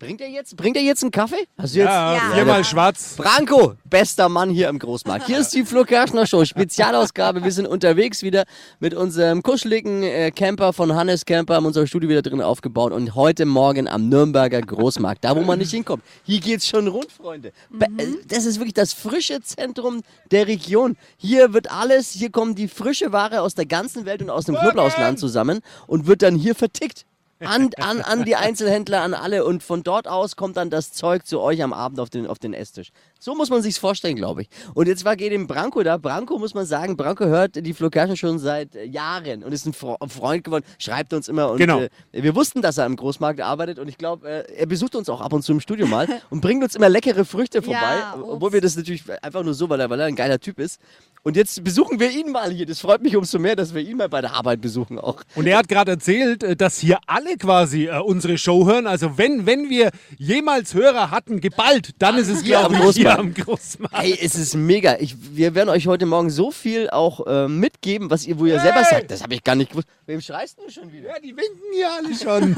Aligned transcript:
Bringt 0.00 0.22
er 0.22 0.30
jetzt, 0.30 0.56
bringt 0.56 0.78
er 0.78 0.82
jetzt 0.82 1.02
einen 1.02 1.10
Kaffee? 1.10 1.46
Hast 1.58 1.74
du 1.74 1.80
jetzt? 1.80 1.88
Ja, 1.88 2.14
ja. 2.14 2.34
viermal 2.34 2.64
schwarz. 2.64 3.16
Branko, 3.18 3.74
bester 3.84 4.30
Mann 4.30 4.48
hier 4.48 4.70
im 4.70 4.78
Großmarkt. 4.78 5.26
Hier 5.26 5.38
ist 5.38 5.50
die 5.50 5.62
Flo 5.62 5.84
Kerschner 5.84 6.26
Show, 6.26 6.42
Spezialausgabe. 6.42 7.44
Wir 7.44 7.52
sind 7.52 7.66
unterwegs 7.66 8.22
wieder 8.22 8.44
mit 8.78 8.94
unserem 8.94 9.42
kuscheligen 9.42 10.02
äh, 10.02 10.30
Camper 10.30 10.72
von 10.72 10.94
Hannes 10.94 11.26
Camper, 11.26 11.56
haben 11.56 11.66
unser 11.66 11.86
Studio 11.86 12.08
wieder 12.08 12.22
drin 12.22 12.40
aufgebaut 12.40 12.94
und 12.94 13.14
heute 13.14 13.44
Morgen 13.44 13.88
am 13.88 14.08
Nürnberger 14.08 14.62
Großmarkt, 14.62 15.22
da 15.22 15.36
wo 15.36 15.42
man 15.42 15.58
nicht 15.58 15.70
hinkommt. 15.70 16.02
Hier 16.24 16.40
geht's 16.40 16.66
schon 16.66 16.88
rund, 16.88 17.12
Freunde. 17.12 17.52
Be 17.68 17.84
äh, 17.98 18.06
das 18.26 18.46
ist 18.46 18.56
wirklich 18.56 18.72
das 18.72 18.94
frische 18.94 19.42
Zentrum 19.42 20.00
der 20.30 20.46
Region. 20.46 20.96
Hier 21.18 21.52
wird 21.52 21.70
alles, 21.70 22.12
hier 22.12 22.30
kommen 22.30 22.54
die 22.54 22.68
frische 22.68 23.12
Ware 23.12 23.42
aus 23.42 23.54
der 23.54 23.66
ganzen 23.66 24.06
Welt 24.06 24.22
und 24.22 24.30
aus 24.30 24.46
dem 24.46 24.54
Knoblauchsland 24.54 25.18
zusammen 25.18 25.60
und 25.86 26.06
wird 26.06 26.22
dann 26.22 26.36
hier 26.36 26.54
vertickt 26.54 27.04
an, 27.40 27.70
an, 27.78 28.00
an 28.00 28.24
die 28.24 28.36
Einzelhändler, 28.36 29.02
an 29.02 29.14
alle. 29.14 29.44
Und 29.44 29.62
von 29.62 29.82
dort 29.82 30.06
aus 30.06 30.36
kommt 30.36 30.56
dann 30.56 30.70
das 30.70 30.92
Zeug 30.92 31.26
zu 31.26 31.40
euch 31.40 31.62
am 31.62 31.72
Abend 31.72 32.00
auf 32.00 32.10
den, 32.10 32.26
auf 32.26 32.38
den 32.38 32.54
Esstisch. 32.54 32.90
So 33.18 33.34
muss 33.34 33.50
man 33.50 33.62
sich's 33.62 33.78
vorstellen, 33.78 34.16
glaube 34.16 34.42
ich. 34.42 34.48
Und 34.74 34.88
jetzt 34.88 35.04
war 35.04 35.16
geht 35.16 35.32
dem 35.32 35.46
Branko 35.46 35.82
da. 35.82 35.96
Branko 35.96 36.38
muss 36.38 36.54
man 36.54 36.66
sagen, 36.66 36.96
Branko 36.96 37.26
hört 37.26 37.56
die 37.56 37.74
Flo 37.74 37.90
Kerschen 37.90 38.16
schon 38.16 38.38
seit 38.38 38.74
Jahren 38.74 39.44
und 39.44 39.52
ist 39.52 39.66
ein 39.66 39.72
Freund 39.72 40.44
geworden, 40.44 40.64
schreibt 40.78 41.12
uns 41.12 41.28
immer. 41.28 41.50
Und 41.50 41.58
genau. 41.58 41.80
Äh, 41.80 41.90
wir 42.12 42.34
wussten, 42.34 42.62
dass 42.62 42.78
er 42.78 42.86
im 42.86 42.96
Großmarkt 42.96 43.40
arbeitet 43.40 43.78
und 43.78 43.88
ich 43.88 43.98
glaube, 43.98 44.28
äh, 44.28 44.54
er 44.54 44.66
besucht 44.66 44.94
uns 44.94 45.08
auch 45.08 45.20
ab 45.20 45.32
und 45.32 45.42
zu 45.42 45.52
im 45.52 45.60
Studio 45.60 45.86
mal 45.86 46.08
und 46.30 46.40
bringt 46.40 46.62
uns 46.62 46.74
immer 46.74 46.88
leckere 46.88 47.24
Früchte 47.24 47.62
vorbei. 47.62 47.78
Ja, 47.80 48.18
obwohl 48.22 48.52
wir 48.52 48.60
das 48.60 48.76
natürlich 48.76 49.04
einfach 49.22 49.42
nur 49.42 49.54
so, 49.54 49.68
weil 49.68 49.80
er, 49.80 49.90
weil 49.90 50.00
er 50.00 50.06
ein 50.06 50.16
geiler 50.16 50.38
Typ 50.38 50.58
ist. 50.58 50.80
Und 51.22 51.36
jetzt 51.36 51.62
besuchen 51.62 52.00
wir 52.00 52.10
ihn 52.10 52.32
mal 52.32 52.50
hier. 52.50 52.64
Das 52.64 52.80
freut 52.80 53.02
mich 53.02 53.14
umso 53.14 53.38
mehr, 53.38 53.54
dass 53.54 53.74
wir 53.74 53.82
ihn 53.82 53.98
mal 53.98 54.08
bei 54.08 54.22
der 54.22 54.32
Arbeit 54.32 54.62
besuchen 54.62 54.98
auch. 54.98 55.22
Und 55.34 55.46
er 55.46 55.58
hat 55.58 55.68
gerade 55.68 55.90
erzählt, 55.90 56.42
äh, 56.42 56.56
dass 56.56 56.78
hier 56.78 56.98
alle 57.06 57.36
quasi 57.36 57.88
äh, 57.88 57.98
unsere 57.98 58.38
Show 58.38 58.66
hören. 58.66 58.86
Also 58.86 59.18
wenn, 59.18 59.44
wenn 59.44 59.68
wir 59.68 59.90
jemals 60.16 60.72
Hörer 60.72 61.10
hatten, 61.10 61.42
geballt, 61.42 61.90
dann 61.98 62.16
ist 62.16 62.28
es, 62.28 62.42
glaube 62.42 62.74
ich, 62.74 62.96
hier 62.96 63.18
am 63.18 63.34
Großmarkt. 63.34 63.98
Hey, 63.98 64.18
es 64.18 64.34
ist 64.34 64.54
mega. 64.54 64.96
Ich, 64.98 65.14
wir 65.36 65.54
werden 65.54 65.68
euch 65.68 65.86
heute 65.86 66.06
Morgen 66.06 66.30
so 66.30 66.50
viel 66.50 66.88
auch 66.88 67.26
äh, 67.26 67.48
mitgeben, 67.48 68.10
was 68.10 68.26
ihr, 68.26 68.38
wo 68.38 68.46
ihr 68.46 68.58
hey. 68.58 68.72
selber 68.72 68.84
sagt. 68.84 69.10
Das 69.10 69.22
habe 69.22 69.34
ich 69.34 69.44
gar 69.44 69.56
nicht 69.56 69.72
gewusst. 69.72 69.88
Wem 70.06 70.22
schreist 70.22 70.58
du 70.58 70.70
schon 70.70 70.90
wieder? 70.90 71.10
Ja, 71.10 71.20
die 71.22 71.36
winken 71.36 71.60
hier 71.74 71.88
alle 71.92 72.14
schon. 72.14 72.56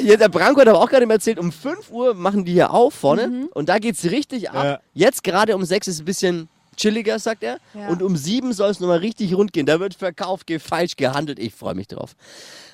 ja, 0.06 0.16
der 0.16 0.28
Branko 0.28 0.60
hat 0.60 0.68
aber 0.68 0.80
auch 0.80 0.88
gerade 0.88 1.10
erzählt, 1.10 1.40
um 1.40 1.50
5 1.50 1.90
Uhr 1.90 2.14
machen 2.14 2.44
die 2.44 2.52
hier 2.52 2.70
auf 2.70 2.94
vorne. 2.94 3.26
Mhm. 3.26 3.48
Und 3.52 3.68
da 3.68 3.80
geht 3.80 3.96
es 3.96 4.08
richtig 4.12 4.50
ab. 4.50 4.64
Ja. 4.64 4.80
Jetzt 4.92 5.24
gerade 5.24 5.56
um 5.56 5.64
6 5.64 5.88
ist 5.88 5.94
es 5.94 6.02
ein 6.02 6.04
bisschen 6.04 6.48
chilliger, 6.76 7.18
sagt 7.18 7.42
er. 7.42 7.58
Ja. 7.74 7.88
Und 7.88 8.02
um 8.02 8.16
sieben 8.16 8.52
soll 8.52 8.70
es 8.70 8.80
nochmal 8.80 8.98
richtig 8.98 9.34
rund 9.34 9.52
gehen. 9.52 9.66
Da 9.66 9.80
wird 9.80 9.94
verkauft, 9.94 10.46
gefeilscht, 10.46 10.96
gehandelt. 10.96 11.38
Ich 11.38 11.54
freue 11.54 11.74
mich 11.74 11.88
drauf. 11.88 12.14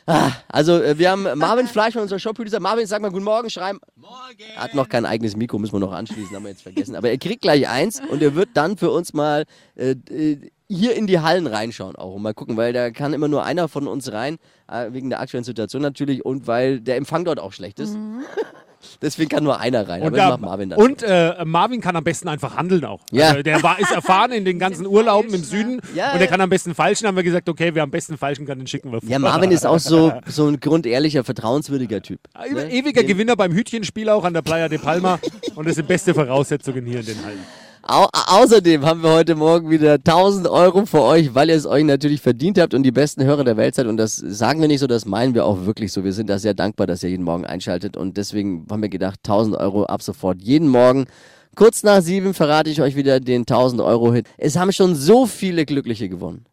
Ah, 0.06 0.32
also, 0.48 0.82
äh, 0.82 0.98
wir 0.98 1.10
haben 1.10 1.26
Marvin 1.38 1.66
Fleischmann, 1.68 2.02
unser 2.02 2.18
Shop-Producer. 2.18 2.60
Marvin, 2.60 2.86
sag 2.86 3.02
mal 3.02 3.10
guten 3.10 3.24
Morgen, 3.24 3.50
schreiben. 3.50 3.80
Morgen. 3.96 4.14
Er 4.56 4.62
hat 4.62 4.74
noch 4.74 4.88
kein 4.88 5.06
eigenes 5.06 5.36
Mikro, 5.36 5.58
müssen 5.58 5.74
wir 5.74 5.80
noch 5.80 5.92
anschließen, 5.92 6.34
haben 6.34 6.42
wir 6.42 6.50
jetzt 6.50 6.62
vergessen. 6.62 6.96
Aber 6.96 7.10
er 7.10 7.18
kriegt 7.18 7.42
gleich 7.42 7.68
eins 7.68 8.00
und 8.10 8.22
er 8.22 8.34
wird 8.34 8.50
dann 8.54 8.76
für 8.76 8.90
uns 8.90 9.12
mal 9.12 9.44
äh, 9.76 9.90
äh, 10.10 10.50
hier 10.68 10.94
in 10.94 11.06
die 11.06 11.18
Hallen 11.18 11.46
reinschauen 11.46 11.96
auch 11.96 12.14
und 12.14 12.22
mal 12.22 12.32
gucken, 12.32 12.56
weil 12.56 12.72
da 12.72 12.90
kann 12.90 13.12
immer 13.12 13.28
nur 13.28 13.44
einer 13.44 13.68
von 13.68 13.88
uns 13.88 14.12
rein, 14.12 14.38
äh, 14.68 14.92
wegen 14.92 15.10
der 15.10 15.20
aktuellen 15.20 15.44
Situation 15.44 15.82
natürlich 15.82 16.24
und 16.24 16.46
weil 16.46 16.80
der 16.80 16.96
Empfang 16.96 17.24
dort 17.24 17.40
auch 17.40 17.52
schlecht 17.52 17.80
ist. 17.80 17.94
Mhm. 17.94 18.22
Deswegen 19.02 19.28
kann 19.28 19.44
nur 19.44 19.58
einer 19.60 19.88
rein. 19.88 20.02
Und, 20.02 20.16
da, 20.16 20.36
Marvin, 20.36 20.72
und 20.72 21.02
äh, 21.02 21.44
Marvin 21.44 21.80
kann 21.80 21.96
am 21.96 22.04
besten 22.04 22.28
einfach 22.28 22.56
handeln 22.56 22.84
auch. 22.84 23.00
Ja. 23.12 23.30
Also 23.30 23.42
der 23.42 23.62
war, 23.62 23.78
ist 23.78 23.92
erfahren 23.92 24.32
in 24.32 24.44
den 24.44 24.58
ganzen 24.60 24.86
Urlauben 24.86 25.32
im 25.34 25.44
Süden 25.44 25.80
ja, 25.94 26.12
und 26.12 26.18
der 26.18 26.28
kann 26.28 26.40
am 26.40 26.50
besten 26.50 26.74
falschen. 26.74 27.06
Haben 27.06 27.16
wir 27.16 27.22
gesagt, 27.22 27.48
okay, 27.48 27.70
wer 27.74 27.82
am 27.82 27.90
besten 27.90 28.16
falschen 28.16 28.46
kann, 28.46 28.58
den 28.58 28.66
schicken 28.66 28.92
wir. 28.92 29.00
Ja, 29.02 29.18
Marvin 29.18 29.50
ist 29.50 29.66
auch 29.66 29.78
so, 29.78 30.12
so 30.26 30.48
ein 30.48 30.60
grundehrlicher, 30.60 31.24
vertrauenswürdiger 31.24 32.02
Typ. 32.02 32.20
Ne? 32.52 32.70
Ewiger 32.70 33.04
Gewinner 33.04 33.36
beim 33.36 33.52
Hütchenspiel 33.52 34.08
auch 34.08 34.24
an 34.24 34.34
der 34.34 34.42
Playa 34.42 34.68
de 34.68 34.78
Palma 34.78 35.18
und 35.54 35.68
das 35.68 35.76
sind 35.76 35.88
beste 35.88 36.14
Voraussetzungen 36.14 36.86
hier 36.86 37.00
in 37.00 37.06
den 37.06 37.24
Hallen. 37.24 37.59
Au 37.92 38.06
außerdem 38.12 38.86
haben 38.86 39.02
wir 39.02 39.10
heute 39.10 39.34
Morgen 39.34 39.68
wieder 39.68 39.94
1000 39.94 40.46
Euro 40.46 40.86
für 40.86 41.02
euch, 41.02 41.34
weil 41.34 41.48
ihr 41.48 41.56
es 41.56 41.66
euch 41.66 41.82
natürlich 41.82 42.20
verdient 42.20 42.56
habt 42.56 42.72
und 42.72 42.84
die 42.84 42.92
besten 42.92 43.24
Hörer 43.24 43.42
der 43.42 43.56
Welt 43.56 43.74
seid. 43.74 43.86
Und 43.86 43.96
das 43.96 44.14
sagen 44.16 44.60
wir 44.60 44.68
nicht 44.68 44.78
so, 44.78 44.86
das 44.86 45.06
meinen 45.06 45.34
wir 45.34 45.44
auch 45.44 45.66
wirklich 45.66 45.92
so. 45.92 46.04
Wir 46.04 46.12
sind 46.12 46.30
da 46.30 46.38
sehr 46.38 46.54
dankbar, 46.54 46.86
dass 46.86 47.02
ihr 47.02 47.10
jeden 47.10 47.24
Morgen 47.24 47.44
einschaltet. 47.44 47.96
Und 47.96 48.16
deswegen 48.16 48.64
haben 48.70 48.80
wir 48.80 48.90
gedacht, 48.90 49.18
1000 49.24 49.56
Euro 49.56 49.86
ab 49.86 50.02
sofort 50.02 50.40
jeden 50.40 50.68
Morgen. 50.68 51.06
Kurz 51.56 51.82
nach 51.82 52.00
sieben 52.00 52.32
verrate 52.32 52.70
ich 52.70 52.80
euch 52.80 52.94
wieder 52.94 53.18
den 53.18 53.40
1000 53.40 53.82
Euro 53.82 54.12
Hit. 54.12 54.28
Es 54.38 54.56
haben 54.56 54.70
schon 54.70 54.94
so 54.94 55.26
viele 55.26 55.66
Glückliche 55.66 56.08
gewonnen. 56.08 56.46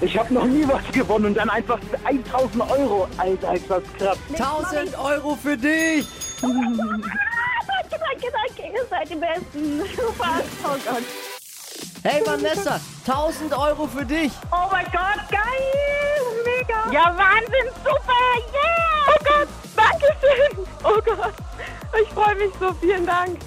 Ich 0.00 0.16
habe 0.16 0.32
noch 0.32 0.46
nie 0.46 0.62
was 0.68 0.92
gewonnen 0.92 1.26
und 1.26 1.36
dann 1.36 1.50
einfach 1.50 1.80
1000 2.04 2.70
Euro. 2.70 3.08
Alter, 3.16 3.54
ist 3.54 3.68
das 3.68 3.82
krass. 3.98 4.18
1000 4.32 4.96
Euro 4.96 5.34
für 5.34 5.56
dich! 5.56 6.06
danke, 7.66 8.32
danke, 8.32 8.72
ihr 8.72 8.86
seid 8.88 9.08
die 9.10 9.14
Besten. 9.14 9.82
Super, 9.96 10.42
oh 10.64 10.76
Gott. 10.84 11.02
Hey 12.04 12.20
Vanessa, 12.26 12.80
1000 13.06 13.56
Euro 13.56 13.86
für 13.86 14.04
dich. 14.04 14.32
Oh 14.50 14.68
mein 14.70 14.86
Gott, 14.86 15.28
geil, 15.30 16.22
mega. 16.44 16.90
Ja, 16.92 17.16
Wahnsinn, 17.16 17.72
super, 17.84 18.22
yeah. 18.52 19.06
Oh 19.06 19.24
Gott, 19.24 19.48
danke 19.76 20.06
schön. 20.20 20.66
Oh 20.82 21.00
Gott, 21.04 21.34
ich 22.02 22.08
freue 22.12 22.34
mich 22.34 22.52
so, 22.58 22.72
vielen 22.74 23.06
Dank. 23.06 23.38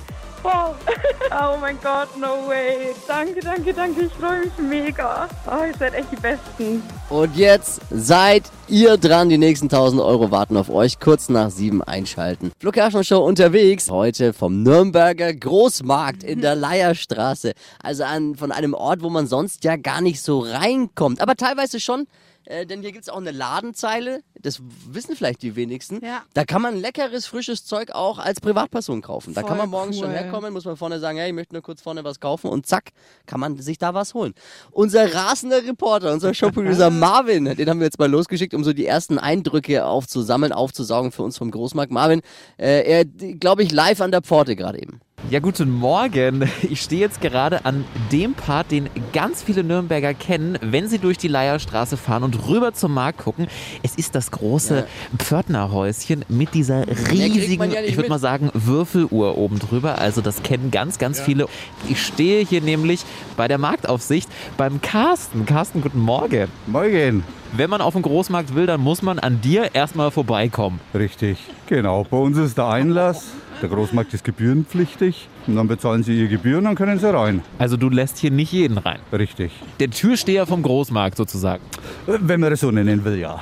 Wow. 0.46 0.76
Oh 1.32 1.58
mein 1.60 1.78
Gott, 1.82 2.16
no 2.18 2.48
way. 2.48 2.94
Danke, 3.08 3.40
danke, 3.42 3.74
danke. 3.74 4.04
Ich 4.04 4.14
freue 4.14 4.42
mich 4.42 4.58
mega. 4.58 5.28
Oh, 5.48 5.66
ihr 5.66 5.74
seid 5.78 5.94
echt 5.96 6.12
die 6.12 6.16
Besten. 6.16 6.84
Und 7.10 7.36
jetzt 7.36 7.82
seid 7.90 8.44
ihr 8.68 8.96
dran. 8.98 9.28
Die 9.30 9.40
nächsten 9.40 9.66
1000 9.66 10.02
Euro 10.02 10.32
warten 10.32 10.56
auf 10.56 10.70
euch. 10.70 11.00
Kurz 11.00 11.28
nach 11.28 11.50
sieben 11.50 11.82
einschalten. 11.82 12.52
Flo 12.60 12.72
Show 13.02 13.26
unterwegs. 13.26 13.90
Heute 13.90 14.34
vom 14.34 14.62
Nürnberger 14.62 15.34
Großmarkt 15.34 16.24
in 16.24 16.42
der 16.42 16.56
Leierstraße. 16.56 17.54
Also 17.82 18.04
an, 18.04 18.36
von 18.36 18.52
einem 18.52 18.76
Ort, 18.76 19.02
wo 19.02 19.10
man 19.10 19.28
sonst 19.28 19.64
ja 19.64 19.76
gar 19.78 20.02
nicht 20.02 20.22
so 20.22 20.40
reinkommt. 20.40 21.22
Aber 21.22 21.36
teilweise 21.36 21.80
schon 21.80 22.06
äh, 22.46 22.66
denn 22.66 22.82
hier 22.82 22.92
gibt 22.92 23.04
es 23.04 23.10
auch 23.10 23.18
eine 23.18 23.32
Ladenzeile, 23.32 24.22
das 24.40 24.62
wissen 24.88 25.16
vielleicht 25.16 25.42
die 25.42 25.56
wenigsten. 25.56 26.04
Ja. 26.04 26.24
Da 26.34 26.46
kann 26.46 26.62
man 26.62 26.80
leckeres, 26.80 27.26
frisches 27.26 27.66
Zeug 27.66 27.92
auch 27.92 28.20
als 28.20 28.40
Privatperson 28.40 29.02
kaufen. 29.02 29.34
Da 29.34 29.44
kann 29.44 29.58
man 29.58 29.70
morgens 29.70 29.98
cool. 29.98 30.04
schon 30.04 30.12
herkommen, 30.12 30.54
muss 30.54 30.66
man 30.66 30.78
vorne 30.78 31.00
sagen, 31.00 31.18
hey, 31.18 31.30
ich 31.30 31.34
möchte 31.34 31.54
nur 31.54 31.64
kurz 31.64 31.82
vorne 31.82 32.04
was 32.04 32.20
kaufen 32.20 32.50
und 32.50 32.66
zack, 32.66 32.92
kann 33.26 33.40
man 33.40 33.58
sich 33.58 33.78
da 33.78 33.94
was 33.94 34.14
holen. 34.14 34.34
Unser 34.72 35.14
rasender 35.14 35.64
Reporter, 35.66 36.14
unser 36.14 36.34
Showproducer 36.34 36.90
Marvin, 36.92 37.46
den 37.56 37.70
haben 37.70 37.80
wir 37.80 37.86
jetzt 37.86 38.00
mal 38.00 38.10
losgeschickt, 38.10 38.54
um 38.54 38.64
so 38.64 38.74
die 38.74 38.86
ersten 38.86 39.18
Eindrücke 39.18 39.86
aufzusammeln, 39.86 40.52
aufzusaugen 40.52 41.12
für 41.12 41.24
uns 41.24 41.38
vom 41.38 41.52
Großmarkt. 41.52 41.92
Marvin, 41.92 42.22
äh, 42.58 42.84
er, 42.84 43.06
glaube 43.06 43.64
ich, 43.64 43.72
live 43.72 44.02
an 44.02 44.12
der 44.12 44.22
Pforte 44.22 44.56
gerade 44.56 44.82
eben. 44.82 45.02
Ja, 45.32 45.40
guten 45.40 45.72
Morgen. 45.72 46.48
Ich 46.70 46.82
stehe 46.82 47.02
jetzt 47.02 47.20
gerade 47.20 47.66
an 47.66 47.84
dem 48.12 48.34
Part, 48.34 48.72
den 48.72 48.90
ganz 49.14 49.42
viele 49.42 49.64
Nürnberger 49.64 50.14
kennen, 50.14 50.58
wenn 50.62 50.88
sie 50.88 51.00
durch 51.00 51.18
die 51.18 51.28
Leierstraße 51.28 51.98
fahren 51.98 52.24
und 52.24 52.48
rüber 52.48 52.74
zum 52.74 52.94
Markt 52.94 53.20
gucken. 53.20 53.48
Es 53.82 53.96
ist 53.96 54.14
das 54.14 54.32
große 54.32 54.76
ja. 54.80 54.86
Pförtnerhäuschen 55.18 56.26
mit 56.28 56.54
dieser 56.54 56.86
riesigen, 57.12 57.72
ja 57.72 57.82
ich 57.82 57.98
würde 57.98 58.10
mal 58.10 58.20
sagen, 58.20 58.52
Würfeluhr 58.54 59.38
oben 59.38 59.60
drüber. 59.60 59.98
Also 60.00 60.22
das 60.22 60.44
kennen 60.44 60.70
ganz, 60.70 61.00
ganz 61.00 61.20
ja. 61.20 61.24
viele. 61.24 61.48
Ich 61.88 62.04
stehe 62.04 62.46
hier 62.46 62.62
nämlich 62.62 63.04
bei 63.38 63.48
der 63.48 63.58
Marktaufsicht 63.58 64.30
beim 64.58 64.82
Carsten. 64.82 65.46
Carsten, 65.46 65.82
guten 65.82 66.00
Morgen. 66.00 66.48
Morgen. 66.68 67.24
Wenn 67.54 67.70
man 67.70 67.82
auf 67.82 67.94
den 67.94 68.02
Großmarkt 68.02 68.54
will, 68.54 68.66
dann 68.66 68.82
muss 68.82 69.02
man 69.02 69.18
an 69.20 69.42
dir 69.42 69.74
erstmal 69.74 70.12
vorbeikommen. 70.12 70.80
Richtig, 70.94 71.38
genau. 71.68 72.06
Bei 72.10 72.18
uns 72.18 72.38
ist 72.38 72.58
der 72.58 72.68
Einlass 72.68 73.32
der 73.62 73.70
Großmarkt 73.70 74.14
ist 74.14 74.24
gebührenpflichtig 74.24 75.28
und 75.48 75.56
dann 75.56 75.68
bezahlen 75.68 76.04
Sie 76.04 76.18
Ihre 76.18 76.28
Gebühren 76.28 76.60
und 76.60 76.66
dann 76.66 76.76
können 76.76 77.00
Sie 77.00 77.14
rein. 77.14 77.42
Also 77.58 77.78
du 77.78 77.90
lässt 77.90 78.18
hier 78.18 78.32
nicht 78.32 78.52
jeden 78.52 78.78
rein? 78.78 79.00
Richtig. 79.12 79.52
Der 79.80 79.90
Türsteher 79.90 80.46
vom 80.46 80.62
Großmarkt 80.62 81.18
sozusagen? 81.18 81.64
Wenn 82.08 82.40
man 82.40 82.50
das 82.50 82.60
so 82.60 82.72
nennen 82.72 83.06
will, 83.06 83.18
ja. 83.18 83.40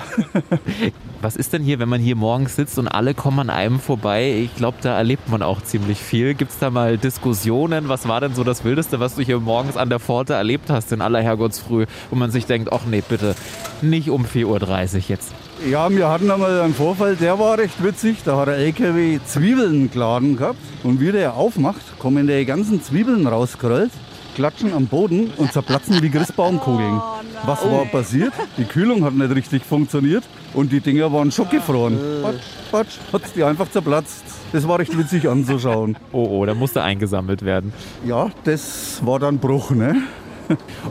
Was 1.22 1.36
ist 1.36 1.54
denn 1.54 1.64
hier, 1.64 1.80
wenn 1.80 1.90
man 1.90 2.02
hier 2.02 2.16
morgens 2.16 2.56
sitzt 2.56 2.78
und 2.78 2.88
alle 2.88 3.14
kommen 3.14 3.40
an 3.40 3.50
einem 3.50 3.80
vorbei? 3.80 4.34
Ich 4.44 4.56
glaube, 4.56 4.78
da 4.82 4.98
erlebt 4.98 5.30
man 5.30 5.42
auch 5.42 5.62
ziemlich 5.62 6.00
viel. 6.00 6.34
Gibt 6.34 6.52
es 6.52 6.60
da 6.60 6.70
mal 6.70 6.98
Diskussionen? 6.98 7.88
Was 7.90 8.08
war 8.08 8.22
denn 8.22 8.36
so 8.36 8.44
das 8.44 8.64
Wildeste, 8.66 9.00
was 9.00 9.16
du 9.16 9.22
hier 9.22 9.40
morgens 9.40 9.78
an 9.78 9.90
der 9.90 10.00
Pforte 10.00 10.34
erlebt 10.34 10.70
hast 10.70 10.92
in 10.92 11.02
aller 11.02 11.22
Herrgottsfrüh, 11.22 11.86
wo 12.10 12.16
man 12.16 12.32
sich 12.32 12.46
denkt, 12.46 12.72
ach 12.72 12.86
nee, 12.86 13.04
bitte, 13.08 13.36
nicht 13.82 14.10
um 14.10 14.26
4.30 14.26 14.46
Uhr 14.46 15.04
jetzt? 15.08 15.34
Ja, 15.70 15.90
wir 15.90 16.10
hatten 16.10 16.30
einmal 16.30 16.62
einen 16.62 16.74
Vorfall, 16.74 17.16
der 17.16 17.40
war 17.40 17.58
recht 17.58 17.82
witzig. 17.82 18.18
Da 18.26 18.38
hat 18.38 18.48
der 18.48 18.58
LKW 18.58 19.20
Zwiebeln 19.26 19.90
geladen 19.90 20.36
gehabt. 20.36 20.60
Und 20.84 21.00
wie 21.00 21.12
der 21.12 21.36
aufmacht, 21.36 21.98
kommen 22.00 22.28
die 22.28 22.46
ganzen 22.46 22.84
Zwiebeln 22.84 23.26
rausgerollt, 23.28 23.92
klatschen 24.36 24.74
am 24.74 24.88
Boden 24.88 25.32
und 25.38 25.54
zerplatzen 25.54 26.02
wie 26.02 26.10
Christbaumkugeln. 26.10 26.98
Oh, 26.98 27.48
Was 27.48 27.64
war 27.64 27.86
passiert? 27.86 28.34
Die 28.58 28.66
Kühlung 28.66 29.06
hat 29.06 29.14
nicht 29.14 29.34
richtig 29.34 29.64
funktioniert 29.64 30.24
und 30.54 30.72
die 30.74 30.82
Dinger 30.82 31.14
waren 31.14 31.32
schockgefroren. 31.32 31.98
Patsch, 32.22 32.44
patsch, 32.70 32.98
hat 33.14 33.22
die 33.34 33.44
einfach 33.44 33.70
zerplatzt. 33.70 34.24
Das 34.52 34.68
war 34.68 34.80
recht 34.80 34.98
witzig 34.98 35.30
anzuschauen. 35.30 35.96
Oh, 36.12 36.28
oh, 36.30 36.46
da 36.46 36.54
musste 36.54 36.84
eingesammelt 36.84 37.44
werden. 37.44 37.72
Ja, 38.06 38.32
das 38.44 39.00
war 39.06 39.20
dann 39.20 39.38
Bruch, 39.38 39.72
ne? 39.72 39.96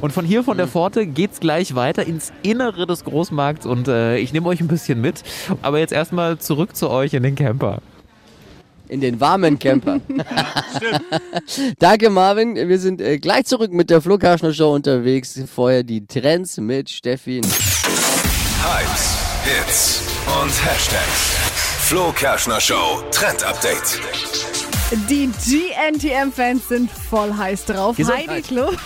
Und 0.00 0.12
von 0.12 0.24
hier 0.24 0.44
von 0.44 0.56
der 0.56 0.66
Pforte 0.66 1.06
geht's 1.06 1.40
gleich 1.40 1.74
weiter 1.74 2.06
ins 2.06 2.32
Innere 2.42 2.86
des 2.86 3.04
Großmarkts 3.04 3.66
und 3.66 3.88
äh, 3.88 4.16
ich 4.18 4.32
nehme 4.32 4.48
euch 4.48 4.60
ein 4.60 4.68
bisschen 4.68 5.00
mit. 5.00 5.22
Aber 5.62 5.78
jetzt 5.78 5.92
erstmal 5.92 6.38
zurück 6.38 6.76
zu 6.76 6.90
euch 6.90 7.14
in 7.14 7.22
den 7.22 7.34
Camper. 7.34 7.80
In 8.88 9.00
den 9.00 9.20
warmen 9.20 9.58
Camper. 9.58 10.00
Danke, 11.78 12.10
Marvin. 12.10 12.56
Wir 12.56 12.78
sind 12.78 13.00
äh, 13.00 13.18
gleich 13.18 13.46
zurück 13.46 13.72
mit 13.72 13.88
der 13.88 14.02
Flo 14.02 14.18
Kerschner 14.18 14.52
Show 14.52 14.74
unterwegs. 14.74 15.40
Vorher 15.52 15.82
die 15.82 16.06
Trends 16.06 16.58
mit 16.58 16.90
Steffi. 16.90 17.40
Hypes, 18.62 19.16
Hits 19.44 20.02
und 20.42 20.50
Hashtags. 20.64 21.36
Flo 21.88 22.12
Kerschner 22.12 22.60
Show 22.60 23.02
Trend 23.10 23.42
Update. 23.44 24.51
Die 25.08 25.26
GNTM-Fans 25.26 26.68
sind 26.68 26.90
voll 26.90 27.34
heiß 27.34 27.64
drauf. 27.64 27.96
Gesundheit. 27.96 28.28
Heidi 28.28 28.42
Klum, 28.42 28.76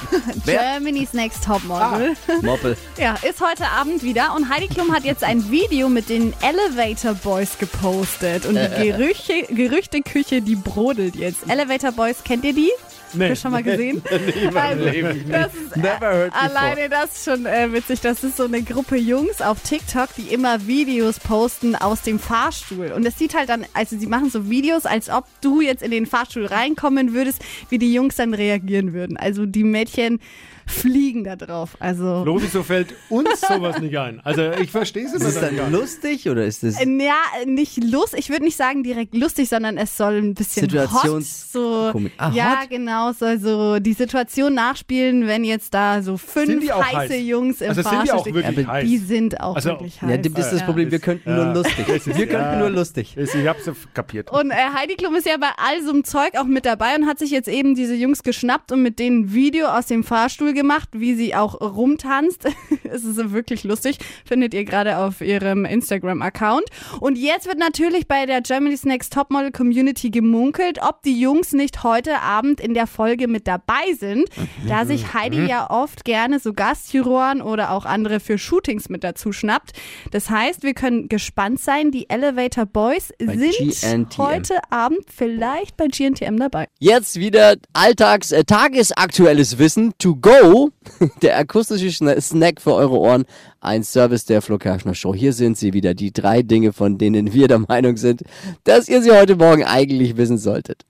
Germany's 0.45 1.13
Next 1.13 1.43
Topmodel. 1.43 2.15
Moppel. 2.43 2.77
Ja, 2.97 3.17
ist 3.29 3.41
heute 3.41 3.69
Abend 3.69 4.05
wieder 4.05 4.33
und 4.37 4.49
Heidi 4.49 4.69
Klum 4.69 4.95
hat 4.95 5.03
jetzt 5.03 5.25
ein 5.25 5.51
Video 5.51 5.89
mit 5.89 6.09
den 6.09 6.33
Elevator 6.43 7.15
Boys 7.15 7.59
gepostet 7.59 8.47
und 8.47 8.55
die 8.55 8.91
Gerüche, 8.93 9.53
Gerüchteküche, 9.53 10.43
die 10.43 10.55
brodelt 10.55 11.17
jetzt. 11.17 11.39
Elevator 11.49 11.91
Boys, 11.91 12.23
kennt 12.23 12.45
ihr 12.45 12.55
die? 12.55 12.71
Nee. 13.13 13.29
Ihr 13.29 13.37
schon 13.37 13.53
mal 13.53 13.63
gesehen? 13.63 14.03
also, 14.55 14.85
das 14.85 15.55
ist, 15.55 15.77
Never 15.77 16.01
heard 16.01 16.33
before. 16.33 16.35
alleine 16.57 16.89
das 16.89 17.17
ist 17.17 17.25
schon 17.25 17.47
äh, 17.47 17.73
witzig. 17.73 18.01
Das 18.01 18.23
ist 18.25 18.37
so 18.37 18.45
eine 18.45 18.63
Gruppe 18.63 18.97
Jungs 18.97 19.41
auf 19.41 19.61
TikTok, 19.63 20.09
die 20.17 20.33
immer 20.35 20.67
Videos 20.67 21.21
posten 21.21 21.77
aus 21.77 22.03
dem 22.03 22.19
Fahrstuhl. 22.19 22.93
Und 22.93 23.07
es 23.07 23.17
sieht 23.19 23.35
halt 23.35 23.49
dann, 23.49 23.65
also 23.75 23.99
sie 23.99 24.07
machen 24.07 24.31
so 24.31 24.51
Videos, 24.51 24.87
als 24.87 25.09
ob 25.09 25.25
du 25.41 25.61
jetzt 25.61 25.83
in 25.83 25.91
den 25.91 26.07
Fahrstuhl 26.07 26.47
reinkommen 26.47 27.13
würdest, 27.15 27.41
wie 27.69 27.79
die 27.79 27.93
Jungs 27.93 28.17
dann 28.17 28.35
reagieren 28.35 28.93
würden. 28.93 29.17
Also 29.17 29.47
die 29.47 29.65
Mädchen 29.65 30.21
fliegen 30.69 31.23
da 31.23 31.37
drauf. 31.37 31.77
Also 31.79 32.23
Flo, 32.25 32.43
wieso 32.43 32.65
fällt 32.65 32.93
uns 33.09 33.41
sowas 33.41 33.79
nicht 33.79 33.97
ein? 33.97 34.21
Also 34.25 34.51
ich 34.51 34.73
verstehe 34.73 35.07
es 35.07 35.13
immer 35.15 35.27
Ist 35.29 35.37
es 35.37 35.41
dann 35.41 35.71
lustig 35.71 36.29
oder 36.29 36.45
ist 36.45 36.65
es. 36.65 36.81
Äh, 36.81 36.87
Ja, 37.07 37.15
nicht 37.47 37.83
lust. 37.85 38.15
Ich 38.19 38.31
würde 38.31 38.43
nicht 38.45 38.57
sagen 38.57 38.83
direkt 38.83 39.15
lustig, 39.15 39.49
sondern 39.49 39.77
es 39.79 39.97
soll 39.97 40.15
ein 40.17 40.35
bisschen 40.35 40.69
Situations- 40.69 41.05
hot, 41.05 41.53
so. 41.53 41.93
Ah, 42.19 42.33
ja 42.35 42.63
hot? 42.63 42.71
genau, 42.71 42.96
soll 43.13 43.39
so 43.39 43.79
die 43.79 43.93
Situation 43.93 44.55
nachspielen, 44.55 45.27
wenn 45.27 45.45
jetzt 45.45 45.73
da 45.75 46.03
so 46.03 46.17
Sind 46.17 46.61
fünf 46.63 46.71
heiße 46.71 46.97
heiß? 47.15 47.23
Jungs 47.23 47.61
im 47.61 47.69
Also 47.71 47.83
sind 47.83 47.91
die 47.93 47.97
Fahrstuhl 47.97 48.17
auch 48.19 48.21
stehen. 48.23 48.35
wirklich 48.35 48.67
heiß? 48.67 48.85
Die 48.89 48.99
sind 48.99 49.41
auch 49.41 49.55
Also- 49.57 49.69
wirklich 49.71 50.03
heiß. 50.03 50.11
Ja, 50.11 50.17
das 50.19 50.45
ist 50.45 50.53
das 50.53 50.61
Ja. 50.61 50.67
Problem, 50.67 50.91
wir 50.91 50.99
könnten 50.99 51.29
Ja. 51.29 51.45
nur 51.45 51.55
lustig. 51.55 51.87
Wir 52.17 52.27
könnten 52.27 52.59
nur 52.59 52.71
lustig. 52.71 53.17
Ich 53.17 53.47
hab's 53.47 53.67
ja 53.67 53.73
kapiert. 53.95 54.31
und 54.33 54.51
äh, 54.51 54.55
Heidi 54.75 54.95
Klum 54.97 55.15
ist 55.15 55.27
ja 55.27 55.37
bei 55.37 55.51
all 55.57 55.83
so 55.83 55.91
einem 55.91 56.05
Zeug 56.05 56.37
auch 56.39 56.45
mit 56.45 56.65
dabei 56.67 56.95
und 56.97 57.07
hat 57.07 57.19
sich 57.19 57.31
jetzt 57.31 57.49
eben 57.49 57.75
diese 57.75 57.95
Jungs 57.95 58.23
geschnappt 58.23 58.73
und 58.73 58.83
mit 58.83 58.99
denen 58.99 59.17
ein 59.25 59.33
Video 59.33 59.67
aus 59.69 59.87
dem 59.87 60.05
Fahrstuhl 60.05 60.53
gemacht, 60.53 60.89
wie 60.93 61.15
sie 61.15 61.35
auch 61.35 61.61
rumtanzt. 61.61 62.47
es 62.85 63.05
ist 63.05 63.33
wirklich 63.33 63.65
lustig. 63.65 63.99
Findet 64.25 64.55
ihr 64.55 64.65
gerade 64.65 64.99
auf 64.99 65.21
ihrem 65.21 65.65
Instagram-Account. 65.65 66.65
Und 67.01 67.17
jetzt 67.19 67.47
wird 67.47 67.59
natürlich 67.59 68.07
bei 68.09 68.27
der 68.27 68.41
Germany's 68.41 68.85
Next 68.85 69.13
Topmodel 69.13 69.53
Community 69.53 70.11
gemunkelt, 70.11 70.79
ob 70.83 71.03
die 71.03 71.19
Jungs 71.21 71.53
nicht 71.53 71.83
heute 71.83 72.21
Abend 72.21 72.61
in 72.61 72.75
der 72.75 72.86
Folge 72.87 73.29
mit 73.29 73.47
dabei 73.47 73.93
sind, 73.99 74.29
da 74.69 74.85
sich 74.85 75.15
Heidi 75.15 75.47
ja 75.47 75.71
oft 75.71 76.05
gerne 76.05 76.39
so 76.41 76.53
Gastjuroren 76.53 77.43
oder 77.43 77.71
auch 77.71 77.85
andere 77.85 78.21
für 78.21 78.39
Shootings 78.39 78.89
mit 78.89 79.05
dazu 79.05 79.33
schnappt. 79.33 79.73
Das 80.11 80.31
heißt, 80.31 80.63
wir 80.63 80.75
können 80.75 81.09
gespannt 81.09 81.61
sein. 81.61 81.91
Die 81.91 82.09
Elevator 82.11 82.67
Boys 82.67 83.13
Bei 83.19 83.37
sind 83.37 84.11
GNTM. 84.11 84.19
heute 84.19 84.59
Abend 84.71 85.01
vielleicht 85.15 85.77
bei 85.77 85.87
GNTM 85.89 86.37
dabei. 86.37 86.67
Jetzt 86.79 87.17
wieder 87.17 87.57
Alltags-, 87.73 88.33
äh, 88.33 88.45
tagesaktuelles 88.45 89.59
Wissen 89.59 89.93
to 89.99 90.17
go. 90.17 90.71
Der 91.23 91.37
akustische 91.37 91.91
Snack 92.21 92.61
für 92.61 92.75
eure 92.75 92.99
Ohren. 92.99 93.25
Ein 93.61 93.83
Service 93.83 94.25
der 94.25 94.43
Flo 94.43 94.59
Kerschner 94.59 94.95
Show. 94.95 95.15
Hier 95.15 95.33
sind 95.33 95.59
sie 95.59 95.73
wieder. 95.73 95.95
Die 95.95 96.13
drei 96.13 96.43
Dinge, 96.43 96.73
von 96.73 96.99
denen 96.99 97.33
wir 97.33 97.49
der 97.49 97.59
Meinung 97.59 97.97
sind, 97.97 98.23
dass 98.65 98.89
ihr 98.89 99.03
sie 99.03 99.11
heute 99.11 99.35
Morgen 99.37 99.65
eigentlich 99.65 100.17
wissen 100.17 100.39
solltet. 100.39 100.85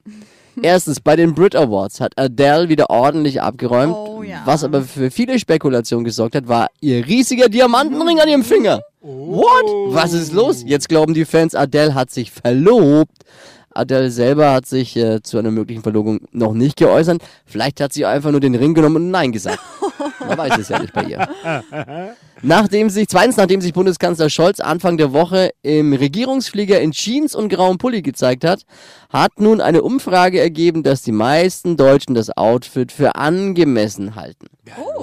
Erstens, 0.63 1.01
bei 1.01 1.17
den 1.17 1.35
Brit 1.35 1.55
Awards 1.55 2.01
hat 2.01 2.13
Adele 2.17 2.69
wieder 2.69 2.91
ordentlich 2.91 3.43
abgeräumt. 3.43 3.95
Oh 3.95 4.23
ja. 4.23 4.43
Was 4.45 4.65
aber 4.65 4.83
für 4.83 5.11
viele 5.11 5.39
Spekulationen 5.39 6.05
gesorgt 6.05 6.35
hat, 6.35 6.49
war 6.49 6.69
ihr 6.81 7.07
riesiger 7.07 7.49
Diamantenring 7.49 8.21
an 8.21 8.29
ihrem 8.29 8.45
Finger. 8.45 8.81
What? 9.01 9.95
Was 9.95 10.13
ist 10.13 10.33
los? 10.33 10.65
Jetzt 10.67 10.89
glauben 10.89 11.15
die 11.15 11.25
Fans, 11.25 11.55
Adele 11.55 11.95
hat 11.95 12.11
sich 12.11 12.31
verlobt. 12.31 13.13
Adele 13.77 14.11
selber 14.11 14.53
hat 14.53 14.67
sich 14.67 14.97
äh, 14.97 15.23
zu 15.23 15.39
einer 15.39 15.51
möglichen 15.51 15.83
Verlobung 15.83 16.21
noch 16.33 16.55
nicht 16.55 16.77
geäußert. 16.77 17.23
Vielleicht 17.45 17.81
hat 17.81 17.93
sie 17.93 18.05
einfach 18.07 18.31
nur 18.31 18.41
den 18.41 18.55
Ring 18.55 18.75
genommen 18.75 18.97
und 18.97 19.11
Nein 19.11 19.33
gesagt. 19.33 19.59
Man 20.21 20.39
weiß 20.39 20.59
es 20.59 20.69
ja 20.69 20.79
nicht 20.81 20.93
bei 20.93 21.05
ihr. 21.05 21.29
Nachdem 22.43 22.91
sich, 22.91 23.09
zweitens, 23.09 23.37
nachdem 23.37 23.61
sich 23.61 23.73
Bundeskanzler 23.73 24.29
Scholz 24.29 24.61
Anfang 24.61 24.99
der 24.99 25.13
Woche 25.13 25.51
im 25.63 25.93
Regierungsflieger 25.95 26.81
in 26.81 26.93
Jeans 26.93 27.35
und 27.35 27.49
grauem 27.49 27.79
Pulli 27.79 28.03
gezeigt 28.03 28.45
hat, 28.45 28.63
hat 29.11 29.41
nun 29.41 29.61
eine 29.61 29.83
Umfrage 29.83 30.41
ergeben, 30.41 30.83
dass 30.83 31.03
die 31.03 31.13
meisten 31.13 31.77
Deutschen 31.77 32.15
das 32.15 32.37
Outfit 32.37 32.93
für 32.93 33.15
angemessen 33.15 34.17
halten. 34.17 34.47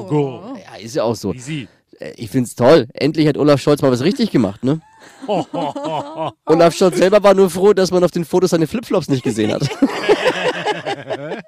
Go. 0.08 0.56
Ja, 0.56 0.80
ist 0.80 0.96
ja 0.96 1.04
auch 1.04 1.16
so. 1.16 1.34
Easy. 1.34 1.68
Äh, 2.00 2.14
Ich 2.18 2.30
find's 2.30 2.56
toll. 2.56 2.88
Endlich 2.94 3.28
hat 3.28 3.38
Olaf 3.38 3.62
Scholz 3.62 3.82
mal 3.82 3.92
was 3.92 4.02
richtig 4.02 4.30
gemacht, 4.32 4.64
ne? 4.64 4.82
Olaf 6.46 6.76
Scholz 6.76 6.98
selber 6.98 7.24
war 7.24 7.34
nur 7.34 7.50
froh, 7.50 7.74
dass 7.74 7.92
man 7.92 8.04
auf 8.04 8.12
den 8.12 8.26
Fotos 8.26 8.52
seine 8.52 8.68
Flipflops 8.68 9.08
nicht 9.10 9.24
gesehen 9.24 9.54
hat. 9.54 9.68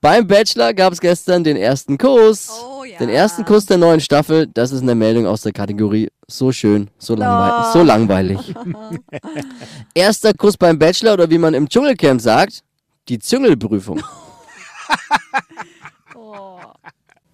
Beim 0.00 0.26
Bachelor 0.26 0.74
gab 0.74 0.92
es 0.92 1.00
gestern 1.00 1.44
den 1.44 1.56
ersten 1.56 1.96
Kuss. 1.96 2.50
Oh 2.50 2.82
ja. 2.82 2.98
Den 2.98 3.08
ersten 3.08 3.44
Kuss 3.44 3.66
der 3.66 3.78
neuen 3.78 4.00
Staffel. 4.00 4.48
Das 4.52 4.72
ist 4.72 4.82
eine 4.82 4.96
Meldung 4.96 5.26
aus 5.26 5.42
der 5.42 5.52
Kategorie 5.52 6.08
so 6.26 6.50
schön, 6.50 6.90
so, 6.98 7.14
langweil 7.14 7.52
Oh. 7.54 7.72
so 7.72 7.82
langweilig. 7.82 8.54
Erster 9.94 10.32
Kuss 10.34 10.56
beim 10.56 10.78
Bachelor 10.78 11.14
oder 11.14 11.30
wie 11.30 11.38
man 11.38 11.54
im 11.54 11.68
Dschungelcamp 11.68 12.20
sagt, 12.20 12.62
die 13.08 13.18
Züngelprüfung. 13.18 14.02